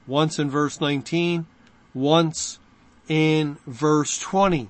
Once 0.08 0.40
in 0.40 0.50
verse 0.50 0.80
19, 0.80 1.48
once 1.94 2.60
in 3.08 3.58
verse 3.68 4.18
20. 4.18 4.70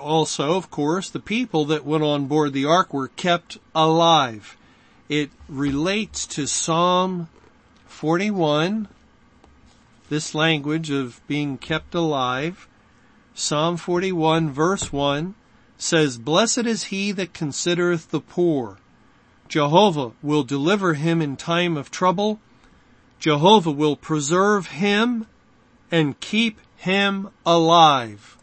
Also, 0.00 0.56
of 0.56 0.70
course, 0.70 1.10
the 1.10 1.20
people 1.20 1.64
that 1.66 1.84
went 1.84 2.02
on 2.02 2.26
board 2.26 2.52
the 2.52 2.64
ark 2.64 2.94
were 2.94 3.08
kept 3.08 3.58
alive. 3.74 4.56
It 5.08 5.30
relates 5.48 6.26
to 6.28 6.46
Psalm 6.46 7.28
41, 7.86 8.88
this 10.08 10.34
language 10.34 10.90
of 10.90 11.20
being 11.26 11.58
kept 11.58 11.94
alive. 11.94 12.66
Psalm 13.34 13.76
41 13.76 14.50
verse 14.50 14.92
1 14.92 15.34
says, 15.76 16.18
Blessed 16.18 16.66
is 16.66 16.84
he 16.84 17.12
that 17.12 17.34
considereth 17.34 18.10
the 18.10 18.20
poor. 18.20 18.78
Jehovah 19.48 20.12
will 20.22 20.44
deliver 20.44 20.94
him 20.94 21.20
in 21.20 21.36
time 21.36 21.76
of 21.76 21.90
trouble. 21.90 22.40
Jehovah 23.18 23.70
will 23.70 23.96
preserve 23.96 24.68
him 24.68 25.26
and 25.92 26.18
keep 26.18 26.58
him 26.76 27.28
alive. 27.44 28.38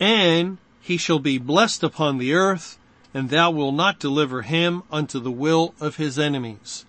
And 0.00 0.58
he 0.80 0.96
shall 0.96 1.20
be 1.20 1.38
blessed 1.38 1.84
upon 1.84 2.18
the 2.18 2.34
earth, 2.34 2.78
and 3.14 3.30
thou 3.30 3.50
wilt 3.52 3.74
not 3.74 4.00
deliver 4.00 4.42
him 4.42 4.82
unto 4.90 5.20
the 5.20 5.30
will 5.30 5.74
of 5.80 5.96
his 5.96 6.18
enemies. 6.18 6.84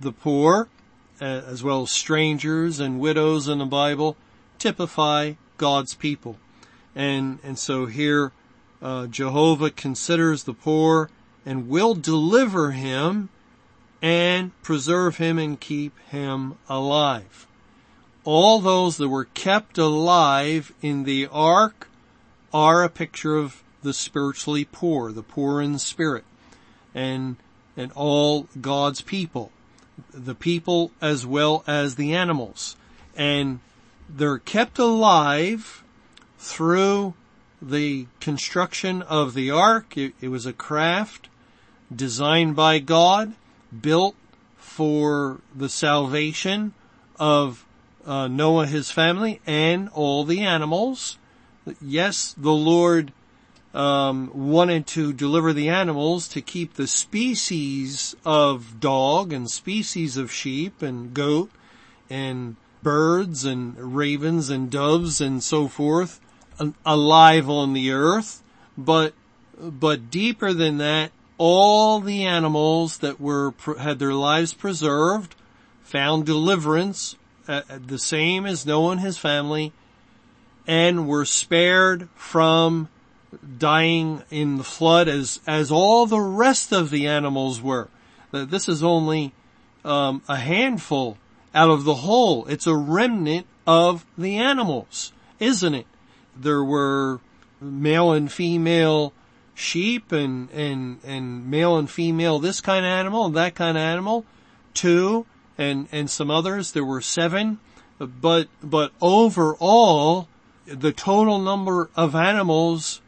The 0.00 0.12
poor, 0.12 0.68
as 1.20 1.62
well 1.62 1.82
as 1.82 1.90
strangers 1.90 2.78
and 2.78 3.00
widows 3.00 3.48
in 3.48 3.58
the 3.58 3.64
Bible, 3.64 4.16
typify 4.58 5.32
God's 5.56 5.94
people. 5.94 6.36
And, 6.94 7.38
and 7.42 7.58
so 7.58 7.86
here, 7.86 8.32
uh, 8.82 9.06
Jehovah 9.06 9.70
considers 9.70 10.44
the 10.44 10.54
poor 10.54 11.10
and 11.46 11.68
will 11.68 11.94
deliver 11.94 12.72
him 12.72 13.30
and 14.02 14.50
preserve 14.62 15.16
him 15.16 15.38
and 15.38 15.58
keep 15.58 15.98
him 16.10 16.56
alive. 16.68 17.46
All 18.26 18.60
those 18.60 18.96
that 18.96 19.08
were 19.08 19.26
kept 19.26 19.78
alive 19.78 20.72
in 20.82 21.04
the 21.04 21.28
ark 21.28 21.88
are 22.52 22.82
a 22.82 22.88
picture 22.88 23.36
of 23.36 23.62
the 23.82 23.94
spiritually 23.94 24.64
poor, 24.64 25.12
the 25.12 25.22
poor 25.22 25.62
in 25.62 25.78
spirit, 25.78 26.24
and, 26.92 27.36
and 27.76 27.92
all 27.92 28.48
God's 28.60 29.00
people, 29.00 29.52
the 30.12 30.34
people 30.34 30.90
as 31.00 31.24
well 31.24 31.62
as 31.68 31.94
the 31.94 32.14
animals. 32.14 32.74
And 33.14 33.60
they're 34.08 34.38
kept 34.38 34.80
alive 34.80 35.84
through 36.36 37.14
the 37.62 38.08
construction 38.18 39.02
of 39.02 39.34
the 39.34 39.52
ark. 39.52 39.96
It, 39.96 40.14
it 40.20 40.28
was 40.28 40.46
a 40.46 40.52
craft 40.52 41.28
designed 41.94 42.56
by 42.56 42.80
God, 42.80 43.34
built 43.80 44.16
for 44.56 45.38
the 45.54 45.68
salvation 45.68 46.74
of 47.20 47.65
uh, 48.06 48.28
Noah, 48.28 48.66
his 48.66 48.90
family, 48.90 49.40
and 49.46 49.88
all 49.90 50.24
the 50.24 50.40
animals. 50.40 51.18
Yes, 51.82 52.34
the 52.38 52.52
Lord 52.52 53.12
um, 53.74 54.30
wanted 54.32 54.86
to 54.88 55.12
deliver 55.12 55.52
the 55.52 55.68
animals 55.68 56.28
to 56.28 56.40
keep 56.40 56.74
the 56.74 56.86
species 56.86 58.16
of 58.24 58.80
dog 58.80 59.32
and 59.32 59.50
species 59.50 60.16
of 60.16 60.32
sheep 60.32 60.80
and 60.80 61.12
goat 61.12 61.50
and 62.08 62.56
birds 62.82 63.44
and 63.44 63.76
ravens 63.96 64.48
and 64.48 64.70
doves 64.70 65.20
and 65.20 65.42
so 65.42 65.68
forth 65.68 66.20
alive 66.84 67.50
on 67.50 67.72
the 67.72 67.90
earth, 67.90 68.42
but, 68.76 69.12
but 69.60 70.10
deeper 70.10 70.52
than 70.52 70.78
that, 70.78 71.10
all 71.38 72.00
the 72.00 72.24
animals 72.24 72.98
that 72.98 73.20
were, 73.20 73.52
had 73.78 73.98
their 73.98 74.14
lives 74.14 74.54
preserved, 74.54 75.34
found 75.82 76.24
deliverance, 76.24 77.16
uh, 77.48 77.62
the 77.86 77.98
same 77.98 78.46
as 78.46 78.66
Noah 78.66 78.92
and 78.92 79.00
his 79.00 79.18
family, 79.18 79.72
and 80.66 81.08
were 81.08 81.24
spared 81.24 82.08
from 82.14 82.88
dying 83.58 84.22
in 84.30 84.56
the 84.56 84.64
flood 84.64 85.08
as, 85.08 85.40
as 85.46 85.70
all 85.70 86.06
the 86.06 86.20
rest 86.20 86.72
of 86.72 86.90
the 86.90 87.06
animals 87.06 87.60
were. 87.60 87.88
This 88.32 88.68
is 88.68 88.82
only, 88.82 89.32
um, 89.84 90.22
a 90.28 90.36
handful 90.36 91.18
out 91.54 91.70
of 91.70 91.84
the 91.84 91.94
whole. 91.94 92.46
It's 92.46 92.66
a 92.66 92.74
remnant 92.74 93.46
of 93.66 94.04
the 94.18 94.36
animals, 94.36 95.12
isn't 95.38 95.74
it? 95.74 95.86
there 96.38 96.62
were 96.62 97.20
male 97.60 98.12
and 98.12 98.30
female 98.30 99.12
sheep 99.54 100.12
and, 100.12 100.50
and, 100.50 100.98
and 101.04 101.50
male 101.50 101.78
and 101.78 101.90
female 101.90 102.38
this 102.38 102.60
kind 102.60 102.84
of 102.84 102.90
animal 102.90 103.26
and 103.26 103.36
that 103.36 103.54
kind 103.54 103.76
of 103.76 103.82
animal. 103.82 104.24
Two 104.74 105.26
and, 105.58 105.88
and 105.92 106.10
some 106.10 106.30
others. 106.30 106.72
There 106.72 106.84
were 106.84 107.00
seven. 107.00 107.58
But, 107.98 108.48
but 108.62 108.92
overall, 109.00 110.28
the 110.66 110.92
total 110.92 111.38
number 111.38 111.90
of 111.96 112.14
animals 112.14 113.00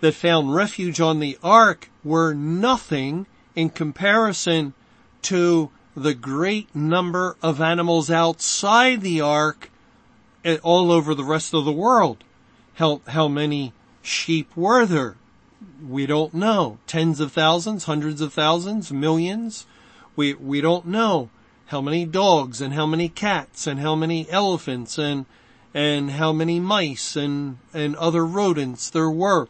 that 0.00 0.14
found 0.14 0.54
refuge 0.54 1.00
on 1.00 1.20
the 1.20 1.38
ark 1.42 1.90
were 2.04 2.34
nothing 2.34 3.26
in 3.54 3.70
comparison 3.70 4.74
to 5.22 5.70
the 5.96 6.14
great 6.14 6.74
number 6.74 7.36
of 7.42 7.60
animals 7.60 8.10
outside 8.10 9.00
the 9.00 9.20
ark 9.20 9.70
eh, 10.44 10.58
all 10.62 10.92
over 10.92 11.14
the 11.14 11.24
rest 11.24 11.54
of 11.54 11.64
the 11.64 11.72
world. 11.72 12.22
How, 12.74 13.00
how 13.08 13.26
many 13.26 13.72
sheep 14.02 14.54
were 14.54 14.84
there? 14.84 15.16
We 15.88 16.04
don't 16.04 16.34
know. 16.34 16.78
Tens 16.86 17.18
of 17.20 17.32
thousands, 17.32 17.84
hundreds 17.84 18.20
of 18.20 18.34
thousands, 18.34 18.92
millions? 18.92 19.64
We, 20.14 20.34
we 20.34 20.60
don't 20.60 20.86
know 20.86 21.30
how 21.66 21.80
many 21.80 22.04
dogs 22.04 22.60
and 22.60 22.74
how 22.74 22.86
many 22.86 23.08
cats 23.08 23.66
and 23.66 23.80
how 23.80 23.94
many 23.94 24.28
elephants 24.30 24.98
and, 24.98 25.26
and 25.74 26.12
how 26.12 26.32
many 26.32 26.60
mice 26.60 27.16
and, 27.16 27.58
and 27.74 27.96
other 27.96 28.24
rodents 28.24 28.90
there 28.90 29.10
were 29.10 29.48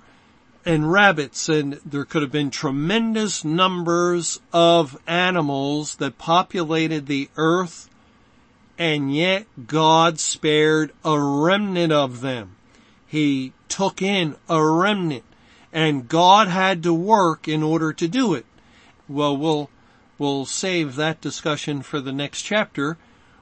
and 0.64 0.90
rabbits 0.90 1.48
and 1.48 1.74
there 1.85 2.05
could 2.05 2.22
have 2.22 2.33
been 2.33 2.50
tremendous 2.50 3.44
numbers 3.44 4.40
of 4.52 4.98
animals 5.07 5.96
that 5.96 6.18
populated 6.18 7.07
the 7.07 7.29
earth 7.37 7.88
and 8.79 9.14
yet 9.14 9.46
God 9.66 10.18
spared 10.18 10.92
a 11.05 11.18
remnant 11.18 11.92
of 11.92 12.20
them 12.20 12.57
he 13.07 13.52
took 13.68 14.02
in 14.02 14.37
a 14.48 14.62
remnant 14.62 15.24
and 15.72 16.09
God 16.09 16.48
had 16.48 16.83
to 16.83 16.92
work 16.92 17.46
in 17.46 17.62
order 17.62 17.92
to 17.92 18.09
do 18.09 18.35
it. 18.35 18.46
Well, 19.09 19.37
we'll, 19.37 19.70
we'll 20.18 20.46
save 20.46 20.96
that 20.96 21.20
discussion 21.20 21.83
for 21.83 22.00
the 22.00 22.12
next 22.12 22.42
chapter 22.42 22.96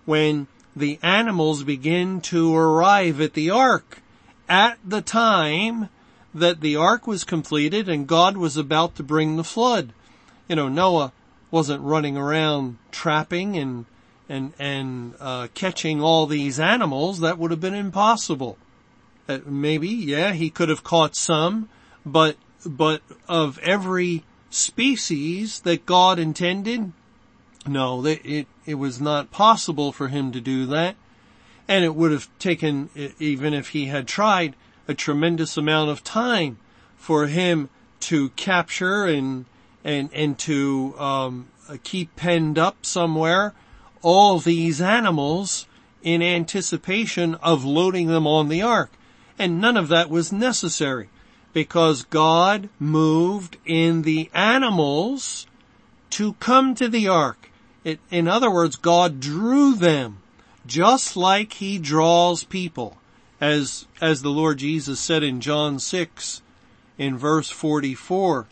when 0.04 0.46
the 0.76 0.98
animals 1.02 1.62
begin 1.62 2.20
to 2.20 2.54
arrive 2.54 3.20
at 3.20 3.34
the 3.34 3.50
ark 3.50 4.00
at 4.48 4.78
the 4.84 5.00
time 5.00 5.88
that 6.34 6.60
the 6.60 6.76
ark 6.76 7.06
was 7.06 7.24
completed 7.24 7.88
and 7.88 8.06
God 8.06 8.36
was 8.36 8.56
about 8.56 8.96
to 8.96 9.02
bring 9.02 9.36
the 9.36 9.44
flood. 9.44 9.92
You 10.48 10.56
know, 10.56 10.68
Noah 10.68 11.12
wasn't 11.50 11.82
running 11.82 12.16
around 12.16 12.78
trapping 12.90 13.56
and 13.56 13.86
and 14.28 14.52
and 14.58 15.14
uh, 15.20 15.48
catching 15.54 16.00
all 16.00 16.26
these 16.26 16.58
animals. 16.58 17.20
That 17.20 17.38
would 17.38 17.50
have 17.50 17.60
been 17.60 17.74
impossible. 17.74 18.58
Uh, 19.28 19.38
maybe, 19.46 19.88
yeah, 19.88 20.32
he 20.32 20.50
could 20.50 20.68
have 20.68 20.84
caught 20.84 21.16
some, 21.16 21.68
but, 22.04 22.36
but 22.66 23.00
of 23.26 23.58
every 23.60 24.22
species 24.54 25.60
that 25.60 25.84
God 25.84 26.18
intended, 26.18 26.92
no, 27.66 28.04
it, 28.06 28.46
it 28.64 28.74
was 28.74 29.00
not 29.00 29.30
possible 29.30 29.90
for 29.90 30.08
him 30.08 30.30
to 30.32 30.40
do 30.40 30.66
that. 30.66 30.96
And 31.66 31.84
it 31.84 31.94
would 31.94 32.12
have 32.12 32.28
taken, 32.38 32.90
even 33.18 33.54
if 33.54 33.70
he 33.70 33.86
had 33.86 34.06
tried, 34.06 34.54
a 34.86 34.94
tremendous 34.94 35.56
amount 35.56 35.90
of 35.90 36.04
time 36.04 36.58
for 36.96 37.26
him 37.26 37.70
to 38.00 38.28
capture 38.30 39.06
and, 39.06 39.46
and, 39.82 40.10
and 40.12 40.38
to, 40.40 40.94
um, 40.98 41.48
keep 41.82 42.14
penned 42.14 42.58
up 42.58 42.84
somewhere 42.84 43.54
all 44.02 44.38
these 44.38 44.80
animals 44.80 45.66
in 46.02 46.22
anticipation 46.22 47.34
of 47.36 47.64
loading 47.64 48.08
them 48.08 48.26
on 48.26 48.48
the 48.48 48.60
ark. 48.60 48.92
And 49.38 49.60
none 49.60 49.78
of 49.78 49.88
that 49.88 50.10
was 50.10 50.30
necessary 50.30 51.08
because 51.54 52.04
God 52.04 52.68
moved 52.78 53.56
in 53.64 54.02
the 54.02 54.30
animals 54.34 55.46
to 56.10 56.34
come 56.34 56.74
to 56.74 56.88
the 56.88 57.08
ark. 57.08 57.50
It, 57.84 58.00
in 58.10 58.28
other 58.28 58.50
words, 58.50 58.76
God 58.76 59.20
drew 59.20 59.74
them 59.74 60.18
just 60.66 61.16
like 61.16 61.54
he 61.54 61.78
draws 61.78 62.44
people. 62.44 62.98
As, 63.40 63.86
as 64.00 64.22
the 64.22 64.30
Lord 64.30 64.58
Jesus 64.58 65.00
said 65.00 65.22
in 65.22 65.40
John 65.40 65.78
6, 65.78 66.42
in 66.98 67.16
verse 67.16 67.50
44. 67.50 68.46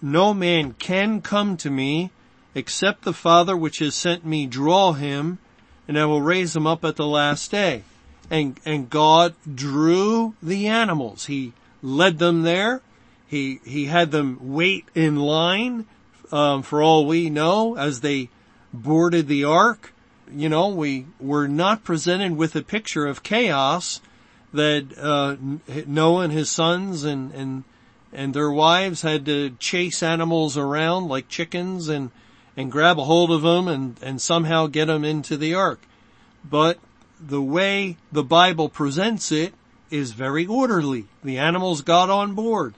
No 0.00 0.34
man 0.34 0.74
can 0.74 1.20
come 1.20 1.56
to 1.58 1.70
me 1.70 2.10
except 2.54 3.02
the 3.02 3.12
Father 3.12 3.56
which 3.56 3.78
has 3.78 3.94
sent 3.94 4.24
me 4.24 4.46
draw 4.46 4.92
him 4.92 5.38
and 5.86 5.98
I 5.98 6.04
will 6.04 6.22
raise 6.22 6.54
him 6.54 6.66
up 6.66 6.84
at 6.84 6.96
the 6.96 7.06
last 7.06 7.50
day. 7.50 7.82
And, 8.30 8.60
and 8.64 8.90
God 8.90 9.34
drew 9.52 10.34
the 10.42 10.66
animals. 10.66 11.26
He 11.26 11.54
led 11.82 12.18
them 12.18 12.42
there. 12.42 12.82
He, 13.26 13.60
he 13.64 13.86
had 13.86 14.10
them 14.10 14.38
wait 14.40 14.86
in 14.94 15.16
line, 15.16 15.86
um, 16.32 16.62
for 16.62 16.82
all 16.82 17.06
we 17.06 17.30
know 17.30 17.76
as 17.76 18.00
they 18.00 18.30
boarded 18.72 19.28
the 19.28 19.44
ark. 19.44 19.92
You 20.30 20.48
know, 20.48 20.68
we 20.68 21.06
were 21.20 21.48
not 21.48 21.84
presented 21.84 22.36
with 22.36 22.56
a 22.56 22.62
picture 22.62 23.06
of 23.06 23.22
chaos 23.22 24.00
that, 24.52 24.96
uh, 24.98 25.36
Noah 25.86 26.24
and 26.24 26.32
his 26.32 26.50
sons 26.50 27.04
and, 27.04 27.32
and, 27.32 27.64
and 28.12 28.32
their 28.32 28.50
wives 28.50 29.02
had 29.02 29.26
to 29.26 29.50
chase 29.58 30.02
animals 30.02 30.56
around 30.56 31.08
like 31.08 31.28
chickens 31.28 31.88
and, 31.88 32.10
and 32.56 32.72
grab 32.72 32.98
a 32.98 33.04
hold 33.04 33.30
of 33.30 33.42
them 33.42 33.68
and, 33.68 33.96
and 34.02 34.20
somehow 34.20 34.66
get 34.66 34.86
them 34.86 35.04
into 35.04 35.36
the 35.36 35.54
ark. 35.54 35.80
But 36.44 36.78
the 37.20 37.42
way 37.42 37.96
the 38.10 38.22
Bible 38.22 38.68
presents 38.68 39.30
it 39.32 39.52
is 39.90 40.12
very 40.12 40.46
orderly. 40.46 41.06
The 41.22 41.38
animals 41.38 41.82
got 41.82 42.10
on 42.10 42.34
board 42.34 42.74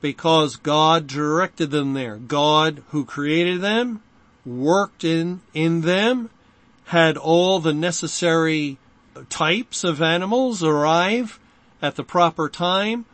because 0.00 0.56
God 0.56 1.06
directed 1.06 1.70
them 1.70 1.94
there. 1.94 2.16
God 2.16 2.82
who 2.88 3.04
created 3.04 3.60
them 3.60 4.02
worked 4.44 5.04
in, 5.04 5.40
in 5.54 5.82
them, 5.82 6.30
had 6.86 7.16
all 7.16 7.60
the 7.60 7.72
necessary 7.72 8.78
types 9.28 9.84
of 9.84 10.02
animals 10.02 10.62
arrive 10.62 11.38
at 11.80 11.96
the 11.96 12.04
proper 12.04 12.48
time, 12.48 13.04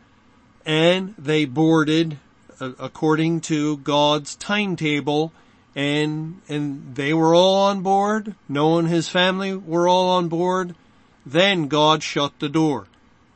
and 0.65 1.13
they 1.17 1.45
boarded 1.45 2.17
uh, 2.59 2.71
according 2.79 3.41
to 3.41 3.77
God's 3.77 4.35
timetable 4.35 5.31
and, 5.75 6.41
and 6.49 6.95
they 6.95 7.13
were 7.13 7.33
all 7.33 7.55
on 7.55 7.81
board. 7.81 8.35
Noah 8.49 8.79
and 8.79 8.87
his 8.89 9.07
family 9.07 9.55
were 9.55 9.87
all 9.87 10.09
on 10.09 10.27
board. 10.27 10.75
Then 11.25 11.67
God 11.67 12.03
shut 12.03 12.33
the 12.39 12.49
door. 12.49 12.87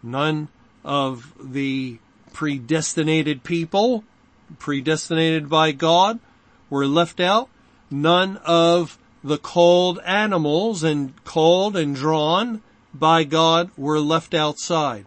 None 0.04 0.50
of 0.84 1.34
the 1.42 1.98
predestinated 2.34 3.44
people, 3.44 4.04
predestinated 4.60 5.50
by 5.50 5.72
God, 5.72 6.20
were 6.70 6.86
left 6.86 7.20
out. 7.20 7.50
None 7.90 8.38
of 8.46 8.98
the 9.24 9.38
called 9.38 10.00
animals 10.06 10.84
and 10.84 11.24
called 11.24 11.78
and 11.78 11.96
drawn 11.96 12.62
by 12.94 13.24
God 13.24 13.72
were 13.78 14.00
left 14.00 14.34
outside. 14.34 15.06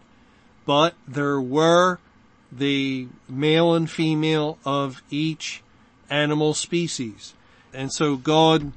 But 0.65 0.95
there 1.07 1.39
were 1.39 1.99
the 2.51 3.07
male 3.29 3.75
and 3.75 3.89
female 3.89 4.57
of 4.65 5.01
each 5.09 5.61
animal 6.09 6.53
species. 6.53 7.33
And 7.73 7.91
so 7.91 8.15
God 8.15 8.71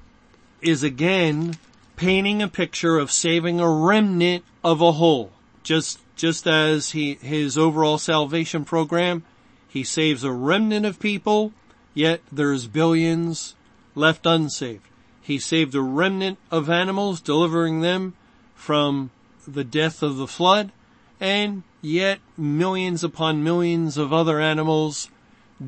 is 0.60 0.82
again 0.82 1.56
painting 1.96 2.42
a 2.42 2.48
picture 2.48 2.98
of 2.98 3.10
saving 3.10 3.60
a 3.60 3.70
remnant 3.70 4.44
of 4.62 4.80
a 4.80 4.92
whole. 4.92 5.30
Just, 5.62 6.00
just 6.20 6.46
as 6.46 6.90
he, 6.90 7.14
his 7.14 7.56
overall 7.56 7.98
salvation 7.98 8.64
program, 8.64 9.24
he 9.68 9.84
saves 9.84 10.24
a 10.24 10.32
remnant 10.32 10.86
of 10.86 11.00
people, 11.00 11.52
yet 11.94 12.20
there's 12.30 12.66
billions 12.66 13.54
left 13.94 14.26
unsaved. 14.26 14.86
He 15.20 15.38
saved 15.38 15.74
a 15.74 15.80
remnant 15.80 16.38
of 16.50 16.68
animals, 16.68 17.20
delivering 17.20 17.80
them 17.80 18.14
from 18.54 19.10
the 19.46 19.64
death 19.64 20.02
of 20.02 20.16
the 20.16 20.26
flood, 20.26 20.72
and 21.18 21.62
yet 21.80 22.20
millions 22.36 23.04
upon 23.04 23.44
millions 23.44 23.96
of 23.96 24.12
other 24.12 24.40
animals 24.40 25.08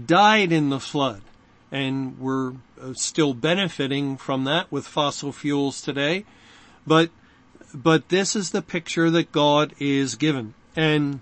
died 0.07 0.53
in 0.53 0.71
the 0.71 0.81
flood 0.81 1.23
and 1.73 2.19
we're 2.21 2.53
uh, 2.81 2.93
still 2.93 3.33
benefiting 3.33 4.19
from 4.19 4.45
that 4.45 4.71
with 4.71 4.87
fossil 4.87 5.33
fuels 5.33 5.81
today. 5.81 6.25
But, 6.87 7.11
but 7.75 8.09
this 8.09 8.37
is 8.37 8.51
the 8.51 8.63
picture 8.63 9.11
that 9.11 9.33
God 9.33 9.75
is 9.79 10.15
given 10.15 10.55
and 10.77 11.21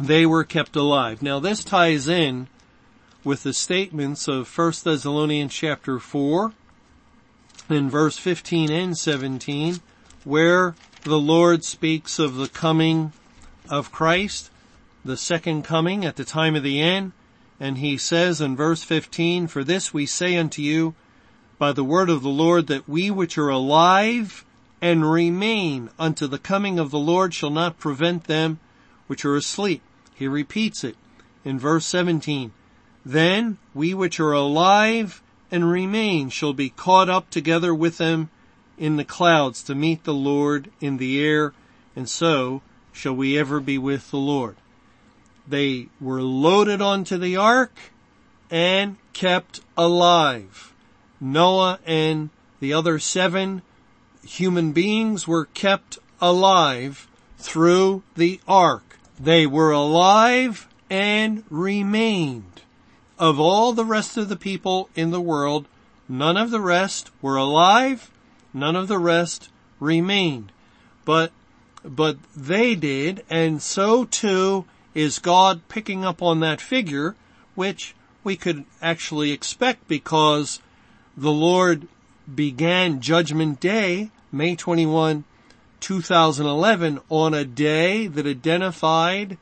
they 0.00 0.26
were 0.26 0.44
kept 0.44 0.76
alive. 0.76 1.22
Now 1.22 1.38
this 1.38 1.64
ties 1.64 2.08
in 2.08 2.48
with 3.22 3.42
the 3.42 3.54
statements 3.54 4.28
of 4.28 4.56
1 4.56 4.72
Thessalonians 4.84 5.52
chapter 5.52 5.98
4 5.98 6.52
in 7.70 7.88
verse 7.88 8.18
15 8.18 8.70
and 8.70 8.96
17 8.96 9.80
where 10.24 10.74
the 11.02 11.18
Lord 11.18 11.64
speaks 11.64 12.18
of 12.18 12.36
the 12.36 12.48
coming 12.48 13.12
of 13.68 13.92
Christ, 13.92 14.50
the 15.04 15.16
second 15.16 15.62
coming 15.62 16.04
at 16.04 16.16
the 16.16 16.24
time 16.24 16.56
of 16.56 16.62
the 16.62 16.80
end, 16.80 17.12
and 17.60 17.78
he 17.78 17.96
says 17.96 18.40
in 18.40 18.56
verse 18.56 18.82
15, 18.82 19.46
For 19.46 19.62
this 19.62 19.92
we 19.92 20.06
say 20.06 20.36
unto 20.36 20.62
you 20.62 20.94
by 21.58 21.72
the 21.72 21.84
word 21.84 22.10
of 22.10 22.22
the 22.22 22.30
Lord 22.30 22.66
that 22.66 22.88
we 22.88 23.10
which 23.10 23.38
are 23.38 23.50
alive 23.50 24.44
and 24.84 25.10
remain 25.10 25.88
unto 25.98 26.26
the 26.26 26.38
coming 26.38 26.78
of 26.78 26.90
the 26.90 26.98
Lord 26.98 27.32
shall 27.32 27.48
not 27.48 27.78
prevent 27.78 28.24
them 28.24 28.60
which 29.06 29.24
are 29.24 29.34
asleep. 29.34 29.80
He 30.14 30.28
repeats 30.28 30.84
it 30.84 30.94
in 31.42 31.58
verse 31.58 31.86
17. 31.86 32.52
Then 33.02 33.56
we 33.72 33.94
which 33.94 34.20
are 34.20 34.32
alive 34.32 35.22
and 35.50 35.70
remain 35.70 36.28
shall 36.28 36.52
be 36.52 36.68
caught 36.68 37.08
up 37.08 37.30
together 37.30 37.74
with 37.74 37.96
them 37.96 38.28
in 38.76 38.96
the 38.96 39.06
clouds 39.06 39.62
to 39.62 39.74
meet 39.74 40.04
the 40.04 40.12
Lord 40.12 40.70
in 40.82 40.98
the 40.98 41.18
air, 41.18 41.54
and 41.96 42.06
so 42.06 42.60
shall 42.92 43.14
we 43.14 43.38
ever 43.38 43.60
be 43.60 43.78
with 43.78 44.10
the 44.10 44.18
Lord. 44.18 44.56
They 45.48 45.88
were 45.98 46.20
loaded 46.20 46.82
onto 46.82 47.16
the 47.16 47.38
ark 47.38 47.74
and 48.50 48.98
kept 49.14 49.62
alive. 49.78 50.74
Noah 51.22 51.78
and 51.86 52.28
the 52.60 52.74
other 52.74 52.98
seven 52.98 53.62
human 54.26 54.72
beings 54.72 55.26
were 55.28 55.46
kept 55.46 55.98
alive 56.20 57.08
through 57.38 58.02
the 58.16 58.40
ark. 58.48 58.98
They 59.18 59.46
were 59.46 59.70
alive 59.70 60.68
and 60.90 61.44
remained. 61.50 62.62
Of 63.18 63.38
all 63.38 63.72
the 63.72 63.84
rest 63.84 64.16
of 64.16 64.28
the 64.28 64.36
people 64.36 64.88
in 64.94 65.10
the 65.10 65.20
world, 65.20 65.66
none 66.08 66.36
of 66.36 66.50
the 66.50 66.60
rest 66.60 67.10
were 67.22 67.36
alive, 67.36 68.10
none 68.52 68.76
of 68.76 68.88
the 68.88 68.98
rest 68.98 69.48
remained. 69.78 70.50
But, 71.04 71.32
but 71.84 72.16
they 72.34 72.74
did, 72.74 73.24
and 73.30 73.62
so 73.62 74.04
too 74.04 74.64
is 74.94 75.18
God 75.18 75.68
picking 75.68 76.04
up 76.04 76.22
on 76.22 76.40
that 76.40 76.60
figure, 76.60 77.14
which 77.54 77.94
we 78.22 78.36
could 78.36 78.64
actually 78.80 79.32
expect 79.32 79.86
because 79.86 80.60
the 81.16 81.32
Lord 81.32 81.86
began 82.32 83.00
Judgment 83.00 83.60
Day, 83.60 84.10
May 84.34 84.56
21, 84.56 85.22
2011, 85.78 87.00
on 87.08 87.34
a 87.34 87.44
day 87.44 88.08
that 88.08 88.26
identified 88.26 89.38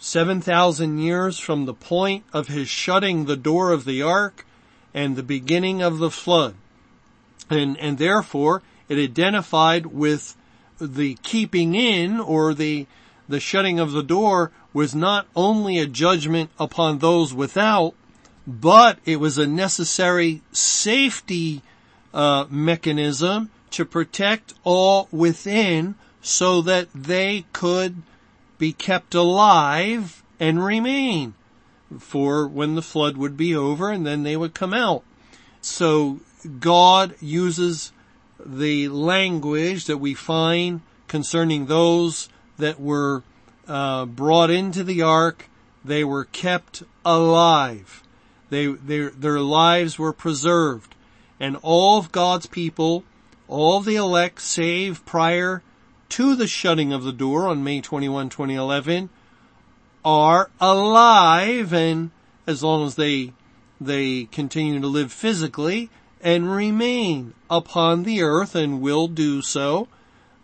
7,000 0.00 0.98
years 0.98 1.38
from 1.38 1.66
the 1.66 1.74
point 1.74 2.24
of 2.32 2.48
his 2.48 2.68
shutting 2.68 3.26
the 3.26 3.36
door 3.36 3.70
of 3.70 3.84
the 3.84 4.02
ark 4.02 4.44
and 4.92 5.14
the 5.14 5.22
beginning 5.22 5.82
of 5.82 5.98
the 5.98 6.10
flood. 6.10 6.56
And, 7.48 7.78
and 7.78 7.98
therefore 7.98 8.62
it 8.88 8.98
identified 8.98 9.86
with 9.86 10.36
the 10.80 11.14
keeping 11.22 11.76
in 11.76 12.18
or 12.18 12.54
the, 12.54 12.88
the 13.28 13.38
shutting 13.38 13.78
of 13.78 13.92
the 13.92 14.02
door 14.02 14.50
was 14.72 14.96
not 14.96 15.28
only 15.36 15.78
a 15.78 15.86
judgment 15.86 16.50
upon 16.58 16.98
those 16.98 17.32
without, 17.32 17.94
but 18.48 18.98
it 19.04 19.20
was 19.20 19.38
a 19.38 19.46
necessary 19.46 20.42
safety 20.50 21.62
uh, 22.12 22.46
mechanism 22.50 23.50
to 23.72 23.84
protect 23.84 24.54
all 24.64 25.08
within 25.10 25.94
so 26.20 26.60
that 26.62 26.88
they 26.94 27.44
could 27.52 28.02
be 28.58 28.72
kept 28.72 29.14
alive 29.14 30.22
and 30.40 30.64
remain 30.64 31.34
for 31.98 32.46
when 32.46 32.74
the 32.74 32.82
flood 32.82 33.16
would 33.16 33.36
be 33.36 33.54
over 33.54 33.90
and 33.90 34.06
then 34.06 34.22
they 34.22 34.36
would 34.36 34.54
come 34.54 34.74
out. 34.74 35.02
So 35.60 36.20
God 36.60 37.14
uses 37.20 37.92
the 38.44 38.88
language 38.88 39.86
that 39.86 39.98
we 39.98 40.14
find 40.14 40.80
concerning 41.08 41.66
those 41.66 42.28
that 42.58 42.80
were 42.80 43.22
uh, 43.66 44.06
brought 44.06 44.50
into 44.50 44.84
the 44.84 45.02
ark, 45.02 45.48
they 45.84 46.04
were 46.04 46.24
kept 46.24 46.82
alive. 47.04 48.02
They, 48.50 48.66
their, 48.66 49.10
their 49.10 49.40
lives 49.40 49.98
were 49.98 50.12
preserved. 50.12 50.94
And 51.40 51.56
all 51.62 51.98
of 51.98 52.12
God's 52.12 52.46
people, 52.46 53.04
all 53.48 53.80
the 53.80 53.96
elect 53.96 54.40
save 54.40 55.04
prior 55.04 55.62
to 56.10 56.36
the 56.36 56.46
shutting 56.46 56.92
of 56.92 57.02
the 57.02 57.12
door 57.12 57.48
on 57.48 57.64
May 57.64 57.80
21, 57.80 58.28
2011, 58.28 59.08
are 60.04 60.50
alive 60.60 61.72
and 61.72 62.10
as 62.46 62.62
long 62.62 62.86
as 62.86 62.94
they, 62.94 63.32
they 63.80 64.24
continue 64.24 64.80
to 64.80 64.86
live 64.86 65.12
physically 65.12 65.90
and 66.20 66.50
remain 66.50 67.34
upon 67.50 68.02
the 68.02 68.22
earth 68.22 68.54
and 68.54 68.80
will 68.80 69.08
do 69.08 69.42
so 69.42 69.88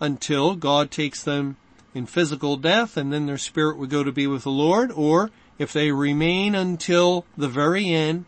until 0.01 0.55
God 0.55 0.91
takes 0.91 1.23
them 1.23 1.57
in 1.95 2.07
physical 2.07 2.57
death 2.57 2.97
and 2.97 3.13
then 3.13 3.27
their 3.27 3.39
spirit 3.39 3.79
would 3.79 3.91
go 3.91 4.03
to 4.05 4.13
be 4.13 4.27
with 4.27 4.43
the 4.43 4.51
Lord 4.51 4.91
or 4.93 5.31
if 5.59 5.73
they 5.73 5.93
remain 5.93 6.55
until 6.55 7.25
the 7.37 7.49
very 7.49 7.89
end, 7.89 8.25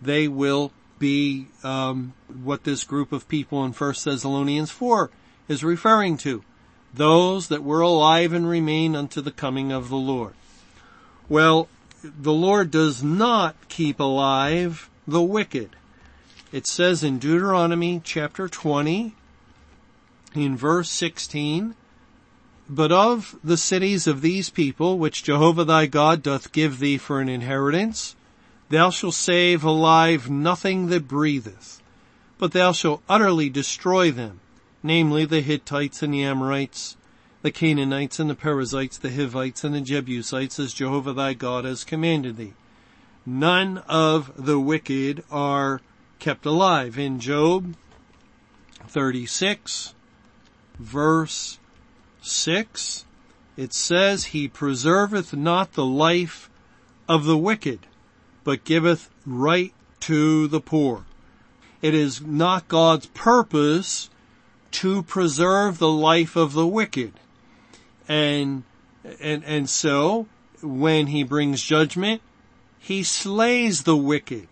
they 0.00 0.28
will 0.28 0.70
be 1.02 1.48
um, 1.64 2.14
what 2.44 2.62
this 2.62 2.84
group 2.84 3.10
of 3.10 3.28
people 3.28 3.64
in 3.64 3.72
1 3.72 3.94
Thessalonians 4.04 4.70
4 4.70 5.10
is 5.48 5.64
referring 5.64 6.16
to. 6.18 6.44
Those 6.94 7.48
that 7.48 7.64
were 7.64 7.80
alive 7.80 8.32
and 8.32 8.48
remain 8.48 8.94
unto 8.94 9.20
the 9.20 9.32
coming 9.32 9.72
of 9.72 9.88
the 9.88 9.96
Lord. 9.96 10.34
Well, 11.28 11.68
the 12.04 12.32
Lord 12.32 12.70
does 12.70 13.02
not 13.02 13.56
keep 13.68 13.98
alive 13.98 14.88
the 15.04 15.22
wicked. 15.22 15.70
It 16.52 16.68
says 16.68 17.02
in 17.02 17.18
Deuteronomy 17.18 18.00
chapter 18.04 18.46
20, 18.46 19.16
in 20.36 20.56
verse 20.56 20.88
16, 20.88 21.74
But 22.68 22.92
of 22.92 23.34
the 23.42 23.56
cities 23.56 24.06
of 24.06 24.20
these 24.20 24.50
people, 24.50 24.98
which 24.98 25.24
Jehovah 25.24 25.64
thy 25.64 25.86
God 25.86 26.22
doth 26.22 26.52
give 26.52 26.78
thee 26.78 26.96
for 26.96 27.20
an 27.20 27.28
inheritance, 27.28 28.14
thou 28.72 28.88
shalt 28.88 29.12
save 29.12 29.62
alive 29.62 30.30
nothing 30.30 30.86
that 30.86 31.06
breatheth, 31.06 31.82
but 32.38 32.52
thou 32.52 32.72
shalt 32.72 33.02
utterly 33.06 33.50
destroy 33.50 34.10
them, 34.10 34.40
namely 34.82 35.26
the 35.26 35.42
Hittites 35.42 36.02
and 36.02 36.14
the 36.14 36.24
Amorites, 36.24 36.96
the 37.42 37.50
Canaanites 37.50 38.18
and 38.18 38.30
the 38.30 38.34
Perizzites, 38.34 38.96
the 38.96 39.10
Hivites 39.10 39.62
and 39.62 39.74
the 39.74 39.82
Jebusites, 39.82 40.58
as 40.58 40.72
Jehovah 40.72 41.12
thy 41.12 41.34
God 41.34 41.66
has 41.66 41.84
commanded 41.84 42.38
thee. 42.38 42.54
None 43.26 43.78
of 43.88 44.32
the 44.42 44.58
wicked 44.58 45.22
are 45.30 45.82
kept 46.18 46.46
alive. 46.46 46.98
In 46.98 47.20
Job 47.20 47.76
36, 48.88 49.92
verse 50.78 51.58
6, 52.22 53.04
it 53.58 53.74
says, 53.74 54.24
He 54.26 54.48
preserveth 54.48 55.34
not 55.34 55.74
the 55.74 55.84
life 55.84 56.48
of 57.06 57.26
the 57.26 57.36
wicked, 57.36 57.80
but 58.44 58.64
giveth 58.64 59.10
right 59.26 59.72
to 60.00 60.48
the 60.48 60.60
poor. 60.60 61.04
It 61.80 61.94
is 61.94 62.20
not 62.20 62.68
God's 62.68 63.06
purpose 63.06 64.08
to 64.72 65.02
preserve 65.02 65.78
the 65.78 65.90
life 65.90 66.36
of 66.36 66.52
the 66.52 66.66
wicked. 66.66 67.12
And, 68.08 68.64
and, 69.20 69.44
and 69.44 69.68
so, 69.68 70.26
when 70.62 71.08
he 71.08 71.22
brings 71.24 71.62
judgment, 71.62 72.22
he 72.78 73.02
slays 73.02 73.82
the 73.82 73.96
wicked. 73.96 74.48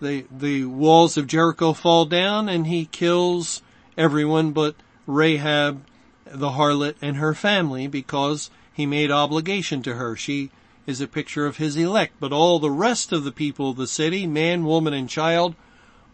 The, 0.00 0.26
the 0.30 0.66
walls 0.66 1.16
of 1.16 1.26
Jericho 1.26 1.72
fall 1.72 2.04
down 2.04 2.48
and 2.48 2.66
he 2.66 2.84
kills 2.84 3.62
everyone 3.96 4.52
but 4.52 4.76
Rahab, 5.06 5.84
the 6.26 6.50
harlot 6.50 6.96
and 7.00 7.16
her 7.16 7.34
family 7.34 7.86
because 7.86 8.50
he 8.72 8.84
made 8.84 9.10
obligation 9.10 9.82
to 9.82 9.94
her. 9.94 10.16
She 10.16 10.50
is 10.86 11.00
a 11.00 11.08
picture 11.08 11.46
of 11.46 11.56
his 11.56 11.76
elect, 11.76 12.14
but 12.20 12.32
all 12.32 12.58
the 12.58 12.70
rest 12.70 13.12
of 13.12 13.24
the 13.24 13.32
people 13.32 13.70
of 13.70 13.76
the 13.76 13.86
city, 13.86 14.26
man, 14.26 14.64
woman, 14.64 14.94
and 14.94 15.08
child, 15.08 15.54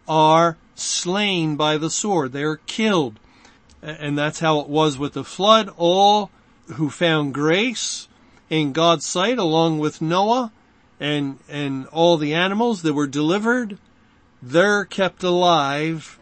are 0.07 0.57
slain 0.75 1.55
by 1.55 1.77
the 1.77 1.89
sword. 1.89 2.31
They're 2.31 2.57
killed. 2.57 3.19
And 3.81 4.17
that's 4.17 4.39
how 4.39 4.59
it 4.59 4.67
was 4.67 4.97
with 4.97 5.13
the 5.13 5.23
flood. 5.23 5.69
All 5.77 6.31
who 6.73 6.89
found 6.89 7.33
grace 7.33 8.07
in 8.49 8.73
God's 8.73 9.05
sight 9.05 9.37
along 9.37 9.79
with 9.79 10.01
Noah 10.01 10.51
and, 10.99 11.39
and 11.49 11.85
all 11.87 12.17
the 12.17 12.33
animals 12.33 12.81
that 12.81 12.93
were 12.93 13.07
delivered, 13.07 13.77
they're 14.41 14.85
kept 14.85 15.23
alive 15.23 16.19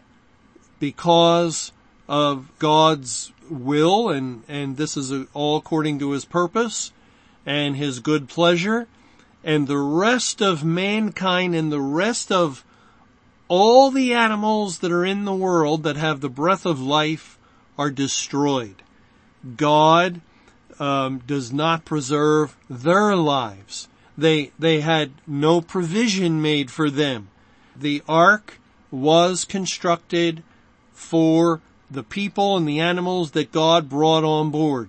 because 0.80 1.72
of 2.08 2.50
God's 2.58 3.32
will 3.48 4.08
and, 4.08 4.42
and 4.48 4.76
this 4.76 4.96
is 4.96 5.12
all 5.34 5.56
according 5.56 5.98
to 6.00 6.10
his 6.10 6.24
purpose 6.24 6.92
and 7.44 7.76
his 7.76 8.00
good 8.00 8.28
pleasure 8.28 8.86
and 9.44 9.66
the 9.66 9.78
rest 9.78 10.40
of 10.40 10.64
mankind 10.64 11.54
and 11.54 11.72
the 11.72 11.80
rest 11.80 12.30
of 12.30 12.64
all 13.48 13.90
the 13.90 14.14
animals 14.14 14.78
that 14.78 14.92
are 14.92 15.04
in 15.04 15.24
the 15.24 15.34
world 15.34 15.82
that 15.82 15.96
have 15.96 16.20
the 16.20 16.30
breath 16.30 16.64
of 16.64 16.80
life 16.80 17.38
are 17.76 17.90
destroyed. 17.90 18.82
God 19.56 20.20
um, 20.78 21.18
does 21.26 21.52
not 21.52 21.84
preserve 21.84 22.56
their 22.70 23.16
lives. 23.16 23.88
They 24.16 24.52
they 24.58 24.80
had 24.80 25.12
no 25.26 25.60
provision 25.60 26.40
made 26.42 26.70
for 26.70 26.90
them. 26.90 27.28
The 27.74 28.02
ark 28.08 28.58
was 28.90 29.44
constructed 29.44 30.42
for 30.92 31.60
the 31.90 32.02
people 32.02 32.56
and 32.56 32.68
the 32.68 32.80
animals 32.80 33.32
that 33.32 33.52
God 33.52 33.88
brought 33.88 34.24
on 34.24 34.50
board. 34.50 34.88